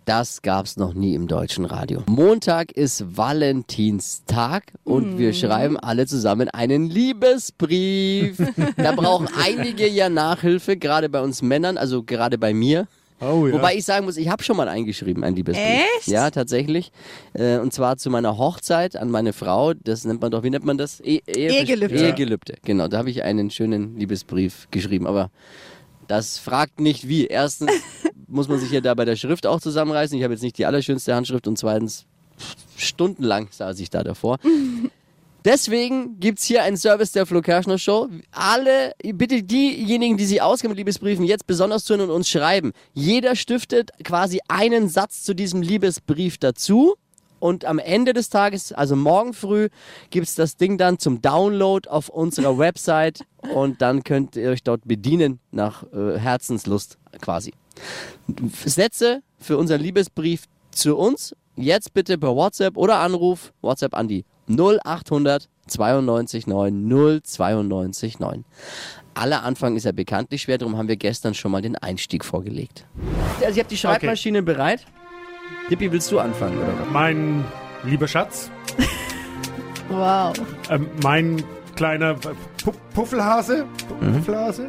Das 0.09 0.41
gab's 0.41 0.79
noch 0.79 0.95
nie 0.95 1.15
im 1.15 1.29
deutschen 1.29 1.67
Radio. 1.67 2.03
Montag 2.07 2.73
ist 2.73 3.19
Valentinstag 3.19 4.73
und 4.83 5.19
wir 5.19 5.35
schreiben 5.35 5.77
alle 5.79 6.07
zusammen 6.07 6.49
einen 6.49 6.89
Liebesbrief. 6.89 8.39
da 8.79 8.93
brauchen 8.93 9.29
einige 9.39 9.87
ja 9.87 10.09
Nachhilfe, 10.09 10.79
gerade 10.79 11.11
bei 11.11 11.21
uns 11.21 11.43
Männern, 11.43 11.77
also 11.77 12.05
gerade 12.05 12.39
bei 12.39 12.55
mir. 12.55 12.87
Oh 13.21 13.49
ja. 13.49 13.53
Wobei 13.53 13.75
ich 13.75 13.85
sagen 13.85 14.07
muss, 14.07 14.17
ich 14.17 14.31
habe 14.31 14.43
schon 14.43 14.57
mal 14.57 14.69
eingeschrieben, 14.69 15.25
einen 15.25 15.37
Liebesbrief. 15.37 15.85
Echt? 15.99 16.07
Ja, 16.07 16.31
tatsächlich. 16.31 16.91
Äh, 17.35 17.59
und 17.59 17.75
zwar 17.75 17.99
zu 17.99 18.09
meiner 18.09 18.39
Hochzeit 18.39 18.97
an 18.97 19.11
meine 19.11 19.35
Frau. 19.35 19.75
Das 19.75 20.07
nennt 20.07 20.23
man 20.23 20.31
doch, 20.31 20.43
wie 20.43 20.49
nennt 20.49 20.65
man 20.65 20.79
das? 20.79 21.01
E 21.01 21.21
Ehe 21.27 21.51
Ehegelübde. 21.51 21.99
Ehegelübde. 21.99 22.55
Genau, 22.65 22.89
da 22.89 22.97
habe 22.97 23.11
ich 23.11 23.25
einen 23.25 23.51
schönen 23.51 23.99
Liebesbrief 23.99 24.69
geschrieben. 24.71 25.07
Aber 25.07 25.31
das 26.09 26.39
fragt 26.39 26.81
nicht 26.81 27.07
wie. 27.07 27.27
Erstens 27.27 27.71
muss 28.27 28.49
man 28.49 28.59
sich 28.59 28.73
ja 28.73 28.81
da 28.81 28.95
bei 28.95 29.05
der 29.05 29.17
Schrift 29.17 29.47
auch 29.47 29.61
zusammenreißen. 29.61 30.19
Ich 30.19 30.25
habe 30.25 30.35
jetzt 30.35 30.43
nicht 30.43 30.59
die 30.59 30.67
allerschönste 30.67 31.15
Handschrift 31.15 31.47
und 31.47 31.57
zweitens 31.57 32.07
stundenlang 32.77 33.49
saß 33.51 33.79
ich 33.79 33.91
da 33.91 34.03
davor. 34.03 34.39
Deswegen 35.45 36.19
gibt's 36.19 36.45
hier 36.45 36.65
einen 36.65 36.77
Service 36.77 37.13
der 37.13 37.25
Flo 37.25 37.41
Kerschner 37.41 37.79
Show. 37.79 38.09
Alle, 38.33 38.93
bitte 39.15 39.43
diejenigen, 39.43 40.17
die 40.17 40.27
sich 40.27 40.43
auskennen 40.43 40.73
mit 40.73 40.79
Liebesbriefen, 40.79 41.25
jetzt 41.25 41.47
besonders 41.47 41.85
zuhören 41.85 42.11
und 42.11 42.15
uns 42.15 42.29
schreiben. 42.29 42.73
Jeder 42.93 43.37
stiftet 43.37 43.93
quasi 44.03 44.41
einen 44.49 44.89
Satz 44.89 45.23
zu 45.23 45.35
diesem 45.35 45.63
Liebesbrief 45.63 46.39
dazu. 46.39 46.97
Und 47.41 47.65
am 47.65 47.79
Ende 47.79 48.13
des 48.13 48.31
Tages, 48.31 48.73
also 48.73 48.97
morgen 48.97 49.33
früh, 49.33 49.69
gibt's 50.11 50.35
das 50.35 50.57
Ding 50.57 50.79
dann 50.79 50.99
zum 50.99 51.23
Download 51.23 51.89
auf 51.89 52.09
unserer 52.09 52.59
Website. 52.59 53.25
Und 53.55 53.81
dann 53.83 54.05
könnt 54.05 54.37
ihr 54.37 54.51
euch 54.51 54.63
dort 54.63 54.87
bedienen 54.87 55.39
nach 55.51 55.85
äh, 55.93 56.19
Herzenslust 56.19 56.99
quasi. 57.21 57.53
Sätze 58.65 59.23
für 59.39 59.57
unseren 59.57 59.81
Liebesbrief 59.81 60.45
zu 60.71 60.97
uns. 60.97 61.35
Jetzt 61.57 61.95
bitte 61.95 62.19
per 62.19 62.35
WhatsApp 62.35 62.77
oder 62.77 62.99
Anruf. 62.99 63.53
WhatsApp 63.63 63.95
an 63.95 64.09
die 64.09 64.25
0800 64.49 65.49
92 65.67 66.47
9 66.47 67.21
092 67.23 68.19
9. 68.19 68.45
Aller 69.15 69.43
Anfang 69.43 69.77
ist 69.77 69.85
ja 69.85 69.93
bekanntlich 69.93 70.43
schwer, 70.43 70.59
darum 70.59 70.77
haben 70.77 70.89
wir 70.89 70.97
gestern 70.97 71.35
schon 71.35 71.51
mal 71.51 71.61
den 71.61 71.75
Einstieg 71.77 72.25
vorgelegt. 72.25 72.87
Also 73.41 73.51
ich 73.51 73.59
habe 73.59 73.69
die 73.69 73.77
Schreibmaschine 73.77 74.43
bereit. 74.43 74.87
Dippi, 75.71 75.91
willst 75.93 76.11
du 76.13 76.19
anfangen 76.19 76.57
oder 76.59 76.69
was? 76.81 76.91
Mein 76.93 77.45
lieber 77.85 78.09
Schatz, 78.09 78.51
Wow. 79.89 80.33
ähm, 80.71 80.87
mein 81.03 81.43
kleiner 81.77 82.15
Pu 82.15 82.73
Puffelhase, 82.95 83.67
Puffelhase, 84.15 84.69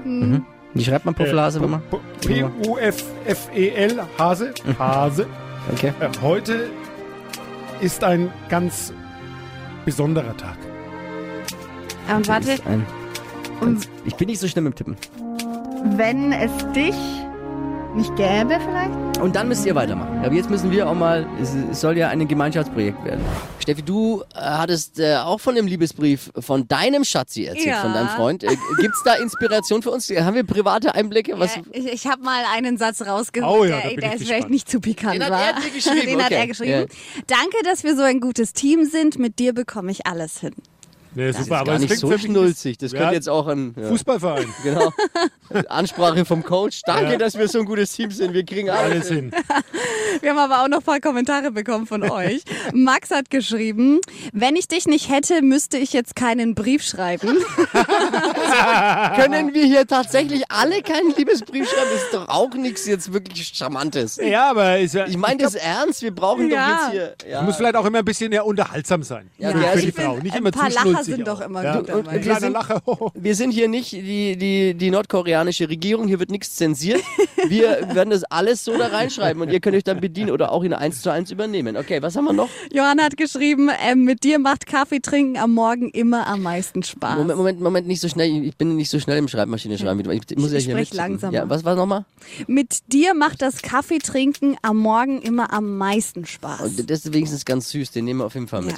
Wie 0.73 0.83
schreibt 0.83 1.05
man 1.05 1.15
Pufflase, 1.15 1.59
Äh, 1.59 1.61
wenn 1.63 1.69
man? 1.71 1.81
Pu- 1.91 1.99
P-U-F-F-E-L, 2.25 3.99
Hase, 4.17 4.53
Hase. 4.77 5.25
Okay. 5.73 5.91
Äh, 5.99 6.09
heute 6.21 6.69
ist 7.81 8.03
ein 8.03 8.31
ganz 8.49 8.93
besonderer 9.85 10.35
Tag. 10.37 10.57
Und 12.15 12.27
warte, 12.27 12.57
ich 14.05 14.15
bin 14.15 14.27
nicht 14.27 14.39
so 14.39 14.47
schlimm 14.47 14.67
im 14.67 14.75
Tippen. 14.75 14.95
wenn 15.97 16.31
es 16.31 16.51
dich 16.73 16.95
nicht 17.95 18.15
gäbe 18.15 18.59
vielleicht? 18.63 19.17
Und 19.19 19.35
dann 19.35 19.47
müsst 19.47 19.65
ihr 19.65 19.75
weitermachen. 19.75 20.19
Aber 20.23 20.33
jetzt 20.33 20.49
müssen 20.49 20.71
wir 20.71 20.87
auch 20.87 20.93
mal, 20.95 21.25
es, 21.41 21.53
es 21.53 21.81
soll 21.81 21.97
ja 21.97 22.09
ein 22.09 22.27
Gemeinschaftsprojekt 22.27 23.03
werden. 23.03 23.19
Steffi, 23.59 23.81
du 23.81 24.21
äh, 24.33 24.39
hattest 24.39 24.99
äh, 24.99 25.15
auch 25.17 25.39
von 25.39 25.55
dem 25.55 25.67
Liebesbrief 25.67 26.31
von 26.39 26.67
deinem 26.67 27.03
Schatzi 27.03 27.45
erzählt, 27.45 27.65
Ja. 27.67 27.81
von 27.81 27.93
deinem 27.93 28.09
Freund. 28.09 28.43
Äh, 28.43 28.55
Gibt 28.79 28.95
es 28.95 29.03
da 29.03 29.15
Inspiration 29.15 29.81
für 29.81 29.91
uns? 29.91 30.09
Haben 30.09 30.35
wir 30.35 30.43
private 30.45 30.93
Einblicke? 30.95 31.37
Was, 31.39 31.55
Ja, 31.55 31.61
ich 31.73 31.85
ich 31.91 32.07
habe 32.07 32.23
mal 32.23 32.43
einen 32.55 32.77
Satz 32.77 33.01
rausgesucht, 33.01 33.49
Oh 33.51 33.65
ja, 33.65 33.79
der, 33.81 33.95
der 33.97 34.13
ist 34.15 34.23
vielleicht 34.25 34.49
nicht 34.49 34.69
zu 34.69 34.79
pikant 34.79 35.15
Den 35.15 35.23
hat 35.25 35.31
war. 35.31 35.41
er 35.41 35.53
dir 35.59 35.69
geschrieben, 35.69 35.99
Den 36.07 36.19
hat 36.19 36.27
okay. 36.27 36.35
er 36.39 36.47
geschrieben. 36.47 36.85
Danke, 37.27 37.57
dass 37.65 37.83
wir 37.83 37.95
so 37.95 38.03
ein 38.03 38.19
gutes 38.21 38.53
Team 38.53 38.85
sind. 38.85 39.19
Mit 39.19 39.39
dir 39.39 39.53
bekomme 39.53 39.91
ich 39.91 40.05
alles 40.07 40.39
hin. 40.39 40.53
Nee, 41.15 41.27
das 41.27 41.37
ist 41.37 41.45
super, 41.45 41.59
aber 41.59 41.71
gar 41.71 41.79
nicht 41.79 41.97
so 41.97 42.17
schnulzig. 42.17 42.77
Das 42.77 42.91
Ja. 42.91 42.99
könnte 42.99 43.15
jetzt 43.15 43.29
auch 43.29 43.47
ein 43.47 43.73
ja, 43.79 43.87
Fußballverein. 43.87 44.45
Genau. 44.63 44.91
Ansprache 45.67 46.25
vom 46.25 46.43
Coach. 46.43 46.81
Danke, 46.85 47.13
Ja. 47.13 47.17
dass 47.17 47.37
wir 47.37 47.47
so 47.47 47.59
ein 47.59 47.65
gutes 47.65 47.91
Team 47.93 48.11
sind. 48.11 48.33
Wir 48.33 48.45
kriegen 48.45 48.69
alles. 48.69 48.91
Alles 48.91 49.07
hin. 49.09 49.31
Wir 50.21 50.31
haben 50.31 50.37
aber 50.39 50.63
auch 50.63 50.67
noch 50.67 50.79
ein 50.79 50.83
paar 50.83 50.99
Kommentare 50.99 51.51
bekommen 51.51 51.85
von 51.87 52.03
euch. 52.09 52.41
Max 52.73 53.09
hat 53.11 53.29
geschrieben, 53.29 53.99
wenn 54.33 54.55
ich 54.55 54.67
dich 54.67 54.85
nicht 54.87 55.09
hätte, 55.09 55.41
müsste 55.41 55.77
ich 55.77 55.93
jetzt 55.93 56.15
keinen 56.15 56.55
Brief 56.55 56.83
schreiben. 56.83 57.37
Können 59.15 59.53
wir 59.53 59.65
hier 59.65 59.85
tatsächlich 59.87 60.43
alle 60.49 60.81
keinen 60.81 61.13
Liebesbrief 61.15 61.69
schreiben? 61.69 61.89
Das 61.93 62.03
ist 62.03 62.13
doch 62.13 62.27
auch 62.27 62.53
nichts 62.55 62.85
jetzt 62.87 63.13
wirklich 63.13 63.51
Charmantes. 63.53 64.17
Ja, 64.17 64.49
aber 64.51 64.79
ist 64.79 64.93
ja, 64.95 65.05
Ich 65.07 65.17
meine 65.17 65.37
das 65.43 65.55
ernst. 65.55 66.01
Wir 66.01 66.13
brauchen 66.13 66.49
Ja. 66.49 66.87
doch 66.87 66.93
jetzt 66.93 67.21
hier. 67.23 67.31
Ja. 67.31 67.41
muss 67.43 67.55
vielleicht 67.57 67.75
auch 67.75 67.85
immer 67.85 67.99
ein 67.99 68.05
bisschen 68.05 68.31
ja, 68.31 68.41
unterhaltsam 68.41 69.03
sein. 69.03 69.29
Ja, 69.37 69.51
für, 69.51 69.59
für 69.59 69.77
ist- 69.79 69.85
die 69.85 69.91
Frau. 69.91 70.17
Nicht 70.17 70.35
immer 70.35 70.51
zu 70.51 70.59
schnulzig 70.71 71.08
sind 71.09 71.29
auch. 71.29 71.39
doch 71.39 71.45
immer 71.45 71.63
ja. 71.63 71.77
gut 71.77 71.89
dabei. 71.89 72.19
Kleiner 72.19 72.39
sind-. 72.39 72.57
Wir 73.13 73.35
sind 73.35 73.51
hier 73.51 73.67
nicht 73.67 73.91
die, 73.91 74.37
die, 74.37 74.73
die 74.73 74.91
nordkoreanische 74.91 75.69
Regierung, 75.69 76.07
hier 76.07 76.19
wird 76.19 76.31
nichts 76.31 76.55
zensiert. 76.55 77.01
Wir 77.47 77.87
werden 77.93 78.09
das 78.09 78.23
alles 78.25 78.63
so 78.63 78.77
da 78.77 78.87
reinschreiben 78.87 79.41
und 79.41 79.51
ihr 79.51 79.59
könnt 79.59 79.75
euch 79.75 79.83
dann 79.83 79.99
bedienen 79.99 80.31
oder 80.31 80.51
auch 80.51 80.63
in 80.63 80.73
eins 80.73 81.01
zu 81.01 81.11
eins 81.11 81.31
übernehmen. 81.31 81.77
Okay, 81.77 82.01
was 82.01 82.15
haben 82.15 82.25
wir 82.25 82.33
noch? 82.33 82.49
Johann 82.71 83.01
hat 83.01 83.17
geschrieben, 83.17 83.69
ähm, 83.85 84.03
mit 84.05 84.23
dir 84.23 84.39
macht 84.39 84.65
Kaffee 84.65 84.99
trinken 84.99 85.37
am 85.37 85.53
Morgen 85.53 85.89
immer 85.89 86.27
am 86.27 86.41
meisten 86.41 86.83
Spaß. 86.83 87.17
Moment, 87.17 87.37
Moment, 87.37 87.61
Moment, 87.61 87.87
nicht 87.87 88.01
so 88.01 88.07
schnell. 88.07 88.43
Ich 88.43 88.57
bin 88.57 88.75
nicht 88.75 88.89
so 88.89 88.99
schnell 88.99 89.17
im 89.17 89.27
Schreibmaschine 89.27 89.77
schreiben. 89.77 89.99
Ich 89.99 90.37
muss 90.37 90.51
ja 90.51 90.57
Ich 90.57 90.65
hier 90.65 90.75
sprech 90.75 90.93
langsamer. 90.93 91.33
Ja, 91.33 91.49
was 91.49 91.63
war 91.63 91.75
nochmal? 91.75 92.05
Mit 92.47 92.91
dir 92.93 93.13
macht 93.13 93.41
das 93.41 93.61
Kaffee 93.61 93.99
trinken 93.99 94.57
am 94.61 94.77
Morgen 94.77 95.21
immer 95.21 95.51
am 95.53 95.77
meisten 95.77 96.25
Spaß. 96.25 96.61
Und 96.61 96.89
das 96.89 97.05
ist 97.05 97.13
wenigstens 97.13 97.45
ganz 97.45 97.69
süß, 97.69 97.91
den 97.91 98.05
nehmen 98.05 98.19
wir 98.19 98.25
auf 98.25 98.33
jeden 98.33 98.47
Fall 98.47 98.61
mit. 98.61 98.75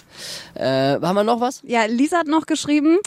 Äh, 0.56 1.00
haben 1.02 1.16
wir 1.16 1.24
noch 1.24 1.40
was? 1.40 1.62
Ja, 1.66 1.86
Lisa 1.86 2.11
hat 2.12 2.28
noch 2.28 2.46
geschrieben, 2.46 3.00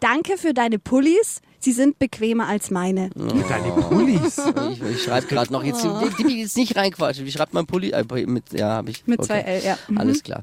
danke 0.00 0.36
für 0.38 0.54
deine 0.54 0.78
Pullis. 0.78 1.40
Sie 1.58 1.72
sind 1.72 1.98
bequemer 1.98 2.48
als 2.48 2.70
meine. 2.70 3.10
Deine 3.10 3.72
Pullis. 3.72 4.40
Ich, 4.72 4.82
ich 4.82 5.02
schreibe 5.02 5.26
gerade 5.26 5.52
noch. 5.52 5.62
Jetzt, 5.62 5.84
die, 5.84 6.24
die 6.24 6.40
jetzt 6.40 6.56
nicht 6.56 6.74
reinquatschen. 6.74 7.26
Wie 7.26 7.32
schreibt 7.32 7.52
man 7.52 7.66
Pulli? 7.66 7.90
Äh, 7.90 8.04
mit, 8.26 8.52
ja, 8.52 8.70
habe 8.70 8.90
ich. 8.90 9.06
Mit 9.06 9.18
okay. 9.18 9.26
zwei 9.26 9.40
L, 9.40 9.62
ja. 9.62 9.78
Mhm. 9.88 9.98
Alles 9.98 10.22
klar. 10.22 10.42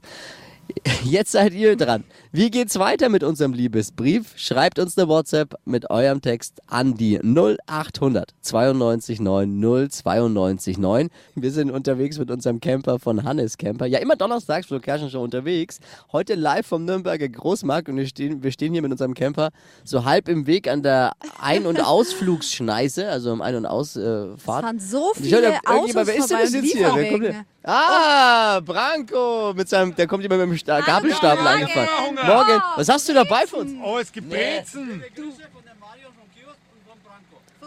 Jetzt 1.04 1.32
seid 1.32 1.54
ihr 1.54 1.76
dran. 1.76 2.04
Wie 2.32 2.50
geht's 2.52 2.78
weiter 2.80 3.10
mit 3.10 3.24
unserem 3.24 3.54
Liebesbrief? 3.54 4.34
Schreibt 4.36 4.80
uns 4.80 4.98
eine 4.98 5.08
WhatsApp 5.08 5.56
mit 5.66 5.90
eurem 5.90 6.22
Text 6.22 6.62
an 6.68 6.96
die 6.96 7.20
0800 7.24 8.32
92 8.42 9.20
9 9.20 9.90
092 9.90 10.78
9. 10.78 11.10
Wir 11.36 11.52
sind 11.52 11.72
unterwegs 11.72 12.18
mit 12.20 12.30
unserem 12.30 12.60
Camper 12.60 13.00
von 13.00 13.24
Hannes 13.24 13.58
Camper. 13.58 13.86
Ja, 13.86 14.00
immer 14.00 14.16
donnerstags, 14.16 14.68
Flo 14.68 14.80
Kerschen 14.80 15.10
schon 15.10 15.22
unterwegs. 15.22 15.80
Heute 16.12 16.36
live 16.36 16.68
vom 16.68 16.86
Nürnberger 16.86 17.30
Großmarkt 17.30 17.90
und 17.90 17.98
wir 17.98 18.08
stehen, 18.08 18.44
wir 18.44 18.52
stehen 18.52 18.74
hier 18.74 18.82
mit 18.82 18.92
unserem 18.92 19.14
Camper 19.14 19.50
so 19.84 20.04
halb 20.06 20.28
im 20.28 20.48
Weg 20.48 20.68
an 20.70 20.84
der 20.84 21.14
Ein- 21.42 21.66
und 21.66 21.80
Ausflugsschneise, 21.84 23.08
also 23.10 23.32
im 23.32 23.42
Ein- 23.42 23.56
und 23.56 23.66
Ausfahrt. 23.66 24.36
Es 24.38 24.44
fahren 24.44 24.80
so 24.80 25.12
ich 25.16 25.22
viele 25.24 25.42
da- 25.42 25.48
irgendjemand- 25.48 25.68
Autos 25.68 26.08
wer 26.08 26.16
ist 26.18 26.30
denn 26.32 26.38
das 26.40 26.54
jetzt 26.54 26.74
hier? 26.74 27.10
Kommt? 27.10 27.46
Ah, 27.70 28.62
Branko 28.62 29.54
mit 29.54 29.68
seinem, 29.68 29.94
der 29.94 30.08
kommt 30.08 30.24
immer 30.24 30.38
mit 30.38 30.48
dem 30.48 30.57
Sta 30.58 30.82
Gabelstapel 30.82 31.44
Morgen. 31.44 31.48
angefahren. 31.64 32.16
Morgen, 32.26 32.62
was 32.76 32.90
hast 32.90 33.08
du 33.10 33.14
dabei 33.14 33.46
für 33.48 33.58
uns? 33.58 33.72
Oh, 33.84 33.98
es 34.00 34.12
gibt 34.12 34.30
Brezen. 34.30 35.04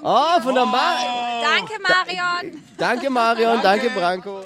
Oh, 0.03 0.41
von 0.43 0.55
der 0.55 0.65
Mar 0.67 0.97
Danke, 1.43 1.73
Marion. 1.83 2.63
Danke 2.79 3.11
Marion, 3.11 3.61
danke 3.63 3.91
Branko. 3.91 4.45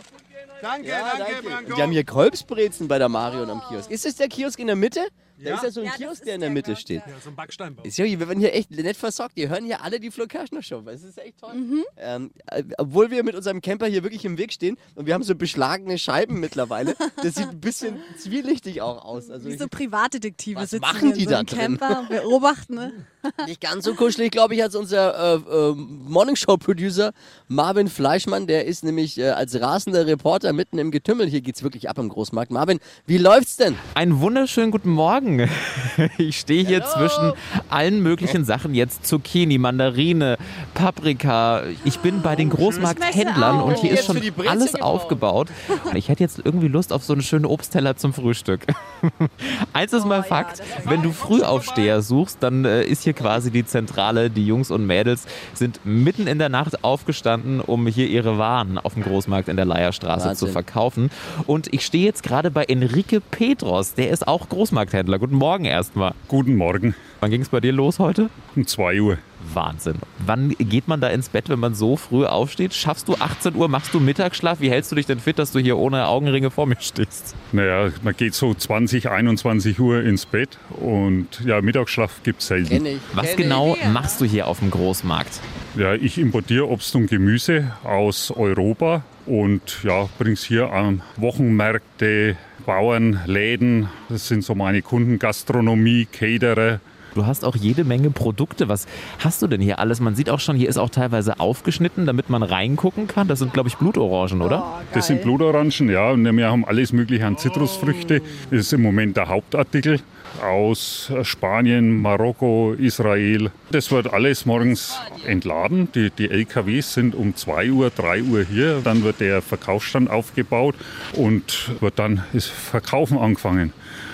Danke, 0.60 0.88
Ja, 0.88 0.98
danke, 1.16 1.32
danke. 1.32 1.48
Branko. 1.48 1.74
Die 1.76 1.82
haben 1.82 1.92
hier 1.92 2.04
Kolbsbrezen 2.04 2.88
bei 2.88 2.98
der 2.98 3.08
Marion 3.08 3.48
am 3.50 3.62
Kiosk. 3.68 3.90
Ist 3.90 4.04
es 4.06 4.16
der 4.16 4.28
Kiosk 4.28 4.58
in 4.58 4.66
der 4.66 4.76
Mitte? 4.76 5.06
Da 5.44 5.50
Ja. 5.50 5.56
ist 5.56 5.62
ja 5.64 5.70
so 5.70 5.80
ein 5.80 5.86
Ja, 5.86 5.92
Kiosk, 5.92 6.24
der 6.24 6.34
in 6.36 6.40
der 6.40 6.48
der, 6.48 6.54
Mitte 6.54 6.72
ich, 6.72 6.78
steht. 6.78 7.02
Ja, 7.06 7.12
so 7.22 7.30
ein 7.30 7.36
Backsteinbau. 7.36 7.82
Ist 7.82 7.98
wir 7.98 8.18
werden 8.20 8.40
hier 8.40 8.54
echt 8.54 8.70
nett 8.70 8.96
versorgt. 8.96 9.36
Wir 9.36 9.48
hören 9.48 9.64
hier 9.64 9.82
alle 9.82 10.00
die 10.00 10.10
Flo 10.10 10.26
Kerschner 10.26 10.62
Show. 10.62 10.82
Es 10.86 11.04
ist 11.04 11.18
echt 11.18 11.38
toll. 11.38 11.54
Mhm. 11.54 11.84
Ähm, 11.98 12.30
äh, 12.46 12.62
obwohl 12.78 13.10
wir 13.10 13.22
mit 13.22 13.34
unserem 13.34 13.60
Camper 13.60 13.86
hier 13.86 14.02
wirklich 14.02 14.24
im 14.24 14.38
Weg 14.38 14.52
stehen 14.52 14.76
und 14.94 15.06
wir 15.06 15.14
haben 15.14 15.22
so 15.22 15.34
beschlagene 15.34 15.98
Scheiben 15.98 16.40
mittlerweile. 16.40 16.94
Das 17.22 17.36
sieht 17.36 17.48
ein 17.48 17.60
bisschen 17.60 17.96
zwielichtig 18.18 18.82
auch 18.82 19.04
aus. 19.04 19.30
Also 19.30 19.48
Wie 19.48 19.56
so 19.56 19.66
Privatdetektive 19.68 20.60
Was 20.60 20.70
sitzen 20.70 20.82
machen 20.82 21.12
in 21.12 21.18
die 21.18 21.24
so 21.24 21.30
da 21.30 21.42
drin? 21.42 21.78
Camper, 21.78 22.06
beobachten. 22.08 22.74
Ne? 22.74 22.92
nicht 23.46 23.60
ganz 23.60 23.84
so 23.84 23.94
kuschelig, 23.94 24.30
glaube 24.32 24.54
ich, 24.54 24.62
als 24.62 24.74
unser 24.74 25.34
äh, 25.36 25.70
äh, 25.70 25.74
Morning 25.74 26.36
Show 26.36 26.56
Producer 26.56 27.12
Marvin 27.48 27.88
Fleischmann. 27.88 28.46
Der 28.46 28.66
ist 28.66 28.84
nämlich 28.84 29.18
äh, 29.18 29.30
als 29.30 29.58
rasender 29.60 30.06
Reporter 30.06 30.52
mitten 30.52 30.78
im 30.78 30.90
Getümmel. 30.90 31.26
Hier 31.28 31.40
geht's 31.40 31.62
wirklich 31.62 31.88
ab 31.88 31.98
im 31.98 32.08
Großmarkt. 32.08 32.50
Marvin, 32.50 32.80
wie 33.06 33.18
läuft's 33.18 33.56
denn? 33.56 33.76
Einen 33.94 34.20
wunderschönen 34.20 34.70
guten 34.70 34.90
Morgen. 34.90 35.33
Ich 36.18 36.40
stehe 36.40 36.66
hier 36.66 36.84
zwischen 36.84 37.32
allen 37.70 38.02
möglichen 38.02 38.44
Sachen 38.44 38.74
jetzt 38.74 39.06
Zucchini, 39.06 39.58
Mandarine, 39.58 40.38
Paprika. 40.74 41.62
Ich 41.84 41.98
bin 42.00 42.22
bei 42.22 42.36
den 42.36 42.50
Großmarkthändlern 42.50 43.60
auch. 43.60 43.66
und 43.66 43.78
hier 43.78 43.92
ist 43.92 44.06
schon 44.06 44.20
alles 44.46 44.74
aufgebaut. 44.74 45.48
Ich 45.94 46.08
hätte 46.08 46.22
jetzt 46.22 46.40
irgendwie 46.44 46.68
Lust 46.68 46.92
auf 46.92 47.04
so 47.04 47.12
einen 47.12 47.22
schönen 47.22 47.46
Obstteller 47.46 47.96
zum 47.96 48.12
Frühstück. 48.12 48.66
Eins 49.72 49.92
ist 49.92 50.06
mal 50.06 50.22
Fakt, 50.22 50.62
wenn 50.84 51.02
du 51.02 51.12
Frühaufsteher 51.12 52.02
suchst, 52.02 52.38
dann 52.40 52.64
äh, 52.64 52.84
ist 52.84 53.04
hier 53.04 53.12
quasi 53.12 53.50
die 53.50 53.64
Zentrale. 53.64 54.30
Die 54.30 54.46
Jungs 54.46 54.70
und 54.70 54.86
Mädels 54.86 55.26
sind 55.54 55.80
mitten 55.84 56.26
in 56.26 56.38
der 56.38 56.48
Nacht 56.48 56.84
aufgestanden, 56.84 57.60
um 57.60 57.86
hier 57.86 58.08
ihre 58.08 58.38
Waren 58.38 58.78
auf 58.78 58.94
dem 58.94 59.02
Großmarkt 59.02 59.48
in 59.48 59.56
der 59.56 59.66
Leierstraße 59.66 60.28
Wahnsinn. 60.28 60.48
zu 60.48 60.52
verkaufen. 60.52 61.10
Und 61.46 61.72
ich 61.72 61.84
stehe 61.84 62.04
jetzt 62.04 62.22
gerade 62.22 62.50
bei 62.50 62.64
Enrique 62.64 63.20
Petros, 63.30 63.94
der 63.94 64.10
ist 64.10 64.26
auch 64.26 64.48
Großmarkthändler. 64.48 65.13
Guten 65.18 65.36
Morgen 65.36 65.64
erstmal. 65.64 66.14
Guten 66.28 66.56
Morgen, 66.56 66.94
Wann 67.20 67.30
ging 67.30 67.40
es 67.40 67.48
bei 67.48 67.60
dir 67.60 67.72
los 67.72 67.98
heute? 67.98 68.28
um 68.54 68.66
2 68.66 69.00
Uhr. 69.00 69.18
Wahnsinn. 69.52 69.96
Wann 70.26 70.50
geht 70.58 70.88
man 70.88 71.00
da 71.00 71.08
ins 71.08 71.28
Bett, 71.28 71.48
wenn 71.48 71.58
man 71.58 71.74
so 71.74 71.96
früh 71.96 72.24
aufsteht? 72.24 72.74
Schaffst 72.74 73.08
du 73.08 73.14
18 73.18 73.54
Uhr? 73.54 73.68
Machst 73.68 73.92
du 73.94 74.00
Mittagsschlaf? 74.00 74.60
Wie 74.60 74.70
hältst 74.70 74.90
du 74.92 74.96
dich 74.96 75.06
denn 75.06 75.20
fit, 75.20 75.38
dass 75.38 75.52
du 75.52 75.58
hier 75.58 75.76
ohne 75.76 76.06
Augenringe 76.06 76.50
vor 76.50 76.66
mir 76.66 76.76
stehst? 76.80 77.34
Naja, 77.52 77.90
man 78.02 78.14
geht 78.16 78.34
so 78.34 78.54
20, 78.54 79.10
21 79.10 79.78
Uhr 79.80 80.02
ins 80.02 80.26
Bett 80.26 80.58
und 80.80 81.40
ja, 81.44 81.60
Mittagsschlaf 81.60 82.22
gibt 82.22 82.40
es 82.40 82.48
selten. 82.48 82.68
Kenn 82.68 82.86
ich. 82.86 82.98
Was 83.14 83.28
kenn 83.28 83.36
genau 83.36 83.76
machst 83.92 84.20
du 84.20 84.24
hier 84.24 84.46
auf 84.46 84.58
dem 84.60 84.70
Großmarkt? 84.70 85.40
Ja, 85.76 85.94
ich 85.94 86.18
importiere 86.18 86.68
Obst 86.68 86.94
und 86.94 87.06
Gemüse 87.08 87.72
aus 87.84 88.30
Europa 88.30 89.02
und 89.26 89.78
ja, 89.82 90.08
bringe 90.18 90.34
es 90.34 90.44
hier 90.44 90.72
an 90.72 91.02
Wochenmärkte, 91.16 92.36
Bauern, 92.64 93.20
Läden. 93.26 93.88
Das 94.08 94.28
sind 94.28 94.44
so 94.44 94.54
meine 94.54 94.82
Kunden, 94.82 95.18
Gastronomie, 95.18 96.06
Caterer. 96.10 96.80
Du 97.14 97.26
hast 97.26 97.44
auch 97.44 97.54
jede 97.54 97.84
Menge 97.84 98.10
Produkte. 98.10 98.68
Was 98.68 98.86
hast 99.20 99.40
du 99.40 99.46
denn 99.46 99.60
hier 99.60 99.78
alles? 99.78 100.00
Man 100.00 100.16
sieht 100.16 100.28
auch 100.28 100.40
schon, 100.40 100.56
hier 100.56 100.68
ist 100.68 100.78
auch 100.78 100.90
teilweise 100.90 101.38
aufgeschnitten, 101.38 102.06
damit 102.06 102.28
man 102.28 102.42
reingucken 102.42 103.06
kann. 103.06 103.28
Das 103.28 103.38
sind, 103.38 103.52
glaube 103.52 103.68
ich, 103.68 103.76
Blutorangen, 103.76 104.42
oder? 104.42 104.82
Das 104.92 105.06
sind 105.06 105.22
Blutorangen, 105.22 105.88
ja. 105.90 106.10
Und 106.10 106.24
wir 106.36 106.50
haben 106.50 106.64
alles 106.64 106.92
Mögliche 106.92 107.24
an 107.24 107.38
Zitrusfrüchte. 107.38 108.20
Das 108.50 108.60
ist 108.60 108.72
im 108.72 108.82
Moment 108.82 109.16
der 109.16 109.28
Hauptartikel 109.28 110.00
aus 110.42 111.10
Spanien, 111.22 112.00
Marokko, 112.00 112.74
Israel. 112.78 113.50
Das 113.70 113.90
wird 113.90 114.12
alles 114.12 114.46
morgens 114.46 114.98
entladen. 115.26 115.88
Die, 115.94 116.10
die 116.10 116.30
LKWs 116.30 116.94
sind 116.94 117.14
um 117.14 117.36
2 117.36 117.70
Uhr, 117.70 117.90
3 117.90 118.22
Uhr 118.22 118.44
hier. 118.44 118.80
Dann 118.82 119.04
wird 119.04 119.20
der 119.20 119.42
Verkaufsstand 119.42 120.10
aufgebaut 120.10 120.74
und 121.12 121.70
wird 121.80 121.98
dann 121.98 122.24
das 122.32 122.46
Verkaufen 122.46 123.18
angefangen. 123.18 123.72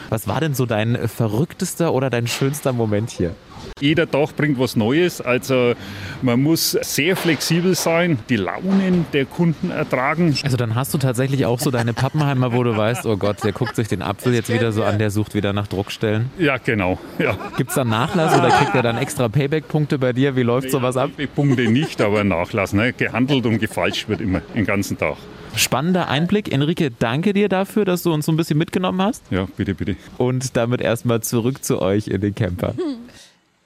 Was 0.09 0.27
war 0.27 0.41
denn 0.41 0.55
so 0.55 0.67
dein 0.67 1.09
verrücktester 1.09 1.95
oder 1.95 2.11
dein 2.11 2.27
schönster 2.27 2.73
Moment 2.73 3.11
hier? 3.11 3.35
Jeder 3.81 4.11
Tag 4.11 4.37
bringt 4.37 4.59
was 4.59 4.77
Neues. 4.77 5.21
Also 5.21 5.75
man 6.23 6.43
muss 6.43 6.73
sehr 6.73 7.17
flexibel 7.17 7.75
sein, 7.75 8.19
die 8.29 8.37
Launen 8.37 9.07
der 9.13 9.25
Kunden 9.25 9.71
ertragen. 9.71 10.35
Also 10.43 10.57
dann 10.57 10.75
hast 10.75 10.93
du 10.93 10.99
tatsächlich 10.99 11.47
auch 11.47 11.59
so 11.59 11.71
deine 11.71 11.95
Pappenheimer, 11.95 12.53
wo 12.53 12.63
du 12.63 12.77
weißt, 12.77 13.07
oh 13.07 13.17
Gott, 13.17 13.43
der 13.43 13.53
guckt 13.53 13.77
sich 13.77 13.89
den 13.89 14.03
Apfel 14.03 14.35
jetzt 14.35 14.53
wieder 14.53 14.73
so 14.73 14.85
an, 14.85 14.99
der 14.99 15.11
sucht 15.11 15.35
wieder 15.35 15.53
nach 15.53 15.67
Druckstellen. 15.67 16.31
Ja, 16.39 16.59
genau. 16.59 16.99
Ja. 17.19 17.37
Gibt 17.57 17.71
es 17.71 17.77
da 17.77 17.85
Nachlass 17.85 18.39
oder 18.39 18.51
kriegt 18.51 18.75
er 18.75 18.83
dann 18.83 18.99
extra 18.99 19.29
Payback-Punkte 19.29 19.99
bei 19.99 20.13
dir? 20.13 20.37
Wie 20.37 20.43
läuft 20.43 20.71
sowas 20.71 20.97
ab? 20.97 21.11
Die 21.19 21.27
Punkte 21.27 21.71
nicht, 21.71 22.01
aber 22.01 22.23
Nachlass. 22.25 22.73
Ne? 22.73 22.93
Gehandelt 22.93 23.47
und 23.47 23.59
gefalscht 23.59 24.09
wird 24.09 24.21
immer 24.21 24.41
den 24.55 24.67
ganzen 24.67 24.99
Tag. 24.99 25.17
Spannender 25.57 26.09
Einblick. 26.09 26.53
Enrique, 26.53 26.91
danke 26.97 27.33
dir 27.33 27.49
dafür, 27.49 27.85
dass 27.85 28.03
du 28.03 28.13
uns 28.13 28.27
so 28.27 28.33
ein 28.33 28.37
bisschen 28.37 28.59
mitgenommen 28.59 29.03
hast. 29.03 29.25
Ja, 29.31 29.47
bitte, 29.57 29.75
bitte. 29.75 29.97
Und 30.17 30.57
damit 30.57 30.81
erstmal 30.81 31.23
zurück 31.23 31.65
zu 31.65 31.83
euch 31.83 32.09
in 32.09 32.21
den 32.21 32.35
Camper. 32.35 32.75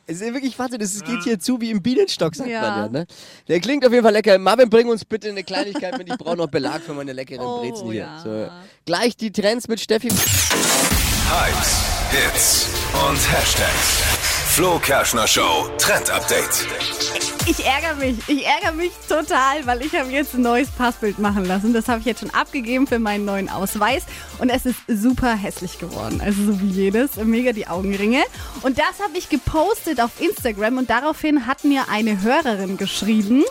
Es 0.07 0.21
ist 0.21 0.35
wirklich 0.35 0.59
Wahnsinn, 0.59 0.81
es 0.83 1.03
geht 1.03 1.23
hier 1.25 1.39
zu 1.39 1.61
wie 1.61 1.71
im 1.71 1.81
Bienenstock, 1.81 2.35
sagt 2.35 2.51
ja. 2.51 2.61
man 2.61 2.79
ja. 2.79 2.89
Ne? 3.01 3.07
Der 3.49 3.61
klingt 3.61 3.87
auf 3.87 3.93
jeden 3.93 4.05
Fall 4.05 4.13
lecker. 4.13 4.39
Marvin, 4.39 4.69
bring 4.69 4.89
uns 4.89 5.05
bitte 5.05 5.31
eine 5.31 5.43
Kleinigkeit 5.43 5.97
mit. 5.97 6.09
Ich 6.09 6.19
brauche 6.19 6.37
noch 6.37 6.49
Belag 6.49 6.83
für 6.83 6.93
meine 6.93 7.15
leckeren 7.15 7.47
oh, 7.47 7.61
Brezen 7.61 7.91
hier. 7.91 8.03
Ja. 8.03 8.21
So. 8.23 8.49
Gleich 8.85 9.17
die 9.17 9.33
Trends 9.33 9.67
mit 9.67 9.81
Steffi. 9.81 10.09
Hypes, 10.11 11.85
Hits 12.11 12.69
und 13.09 13.33
Hashtags. 13.33 14.03
Flo 14.49 14.79
Kerschner 14.79 15.27
Show 15.27 15.71
Trend 15.79 16.11
Update. 16.11 17.34
Ich 17.47 17.63
ärgere 17.67 17.95
mich. 17.97 18.17
Ich 18.27 18.47
ärgere 18.47 18.73
mich 18.73 18.93
total, 19.07 19.67
weil 19.67 19.83
ich 19.83 19.95
habe 19.95 20.11
jetzt 20.11 20.35
ein 20.35 20.41
neues 20.41 20.71
Passbild 20.71 21.19
machen 21.19 21.45
lassen. 21.45 21.75
Das 21.75 21.89
habe 21.89 22.01
ich 22.01 22.07
jetzt 22.07 22.21
schon 22.21 22.31
abgegeben 22.31 22.87
für 22.87 22.99
meinen 22.99 23.27
neuen 23.27 23.51
Ausweis. 23.51 24.05
Und 24.39 24.49
es 24.49 24.65
ist 24.65 24.79
super 24.89 25.35
hässlich 25.35 25.79
geworden. 25.79 26.23
Also 26.25 26.43
so 26.43 26.61
wie 26.63 26.71
jedes. 26.71 27.17
Mega 27.17 27.53
die 27.53 27.67
Augenringe. 27.67 28.23
Und 28.63 28.79
das 28.79 28.99
habe 29.03 29.19
ich 29.19 29.29
gepostet 29.29 30.01
auf 30.01 30.21
Instagram. 30.21 30.79
Und 30.79 30.89
daraufhin 30.89 31.47
hat 31.47 31.65
mir 31.65 31.91
eine 31.91 32.23
Hörerin 32.23 32.79
geschrieben, 32.79 33.45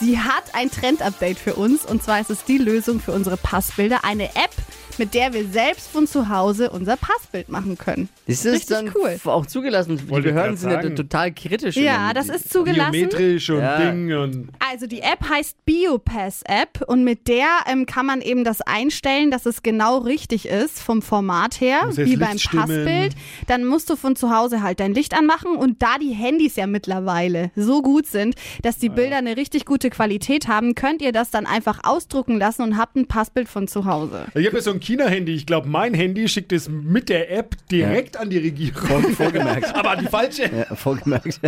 sie 0.00 0.18
hat 0.18 0.44
ein 0.54 0.70
Trend-Update 0.70 1.38
für 1.38 1.54
uns. 1.54 1.84
Und 1.84 2.02
zwar 2.02 2.20
ist 2.20 2.30
es 2.30 2.44
die 2.44 2.58
Lösung 2.58 3.00
für 3.00 3.12
unsere 3.12 3.36
Passbilder. 3.36 4.04
Eine 4.04 4.24
App, 4.30 4.50
mit 4.98 5.14
der 5.14 5.32
wir 5.32 5.46
selbst 5.48 5.88
von 5.88 6.06
zu 6.06 6.28
Hause 6.28 6.70
unser 6.70 6.96
Passbild 6.96 7.48
machen 7.48 7.78
können. 7.78 8.08
Ist 8.26 8.44
das 8.44 8.54
Richtig 8.54 8.68
dann 8.68 8.92
cool. 8.94 9.18
auch 9.24 9.46
zugelassen? 9.46 9.96
Die 9.98 10.04
Behörden 10.04 10.56
sind 10.56 10.70
ja 10.70 10.90
total 10.90 11.32
kritisch. 11.32 11.76
Ja, 11.76 12.12
das 12.12 12.28
ist 12.28 12.52
zugelassen. 12.52 12.92
Biometrisch 12.92 13.50
und 13.50 13.60
ja. 13.60 13.78
Ding 13.78 14.12
und. 14.14 14.48
Also 14.70 14.86
die 14.86 15.00
App 15.00 15.26
heißt 15.26 15.64
Biopass 15.64 16.42
App 16.42 16.84
und 16.86 17.02
mit 17.02 17.26
der 17.26 17.46
ähm, 17.66 17.86
kann 17.86 18.04
man 18.04 18.20
eben 18.20 18.44
das 18.44 18.60
einstellen, 18.60 19.30
dass 19.30 19.46
es 19.46 19.62
genau 19.62 19.98
richtig 19.98 20.46
ist 20.46 20.80
vom 20.80 21.00
Format 21.00 21.62
her, 21.62 21.88
wie 21.94 22.16
beim 22.16 22.36
Passbild. 22.36 23.14
Dann 23.46 23.64
musst 23.64 23.88
du 23.88 23.96
von 23.96 24.14
zu 24.14 24.30
Hause 24.30 24.62
halt 24.62 24.80
dein 24.80 24.92
Licht 24.92 25.14
anmachen 25.14 25.56
und 25.56 25.80
da 25.80 25.96
die 25.98 26.10
Handys 26.10 26.56
ja 26.56 26.66
mittlerweile 26.66 27.50
so 27.56 27.80
gut 27.80 28.06
sind, 28.06 28.34
dass 28.60 28.76
die 28.76 28.90
Bilder 28.90 29.16
eine 29.16 29.38
richtig 29.38 29.64
gute 29.64 29.88
Qualität 29.88 30.48
haben, 30.48 30.74
könnt 30.74 31.00
ihr 31.00 31.12
das 31.12 31.30
dann 31.30 31.46
einfach 31.46 31.80
ausdrucken 31.84 32.38
lassen 32.38 32.60
und 32.60 32.76
habt 32.76 32.96
ein 32.96 33.08
Passbild 33.08 33.48
von 33.48 33.68
zu 33.68 33.86
Hause. 33.86 34.26
Ich 34.34 34.44
habe 34.44 34.56
ja 34.56 34.62
so 34.62 34.72
ein 34.72 34.80
China-Handy. 34.80 35.34
Ich 35.34 35.46
glaube, 35.46 35.66
mein 35.66 35.94
Handy 35.94 36.28
schickt 36.28 36.52
es 36.52 36.68
mit 36.68 37.08
der 37.08 37.30
App 37.30 37.56
direkt 37.70 38.16
ja. 38.16 38.20
an 38.20 38.28
die 38.28 38.38
Regierung. 38.38 38.86
Vor, 38.86 39.02
vorgemerkt. 39.12 39.74
Aber 39.74 39.92
an 39.92 40.00
die 40.00 40.08
falsche. 40.08 40.42
Ja, 40.42 40.74
vorgemerkt. 40.74 41.40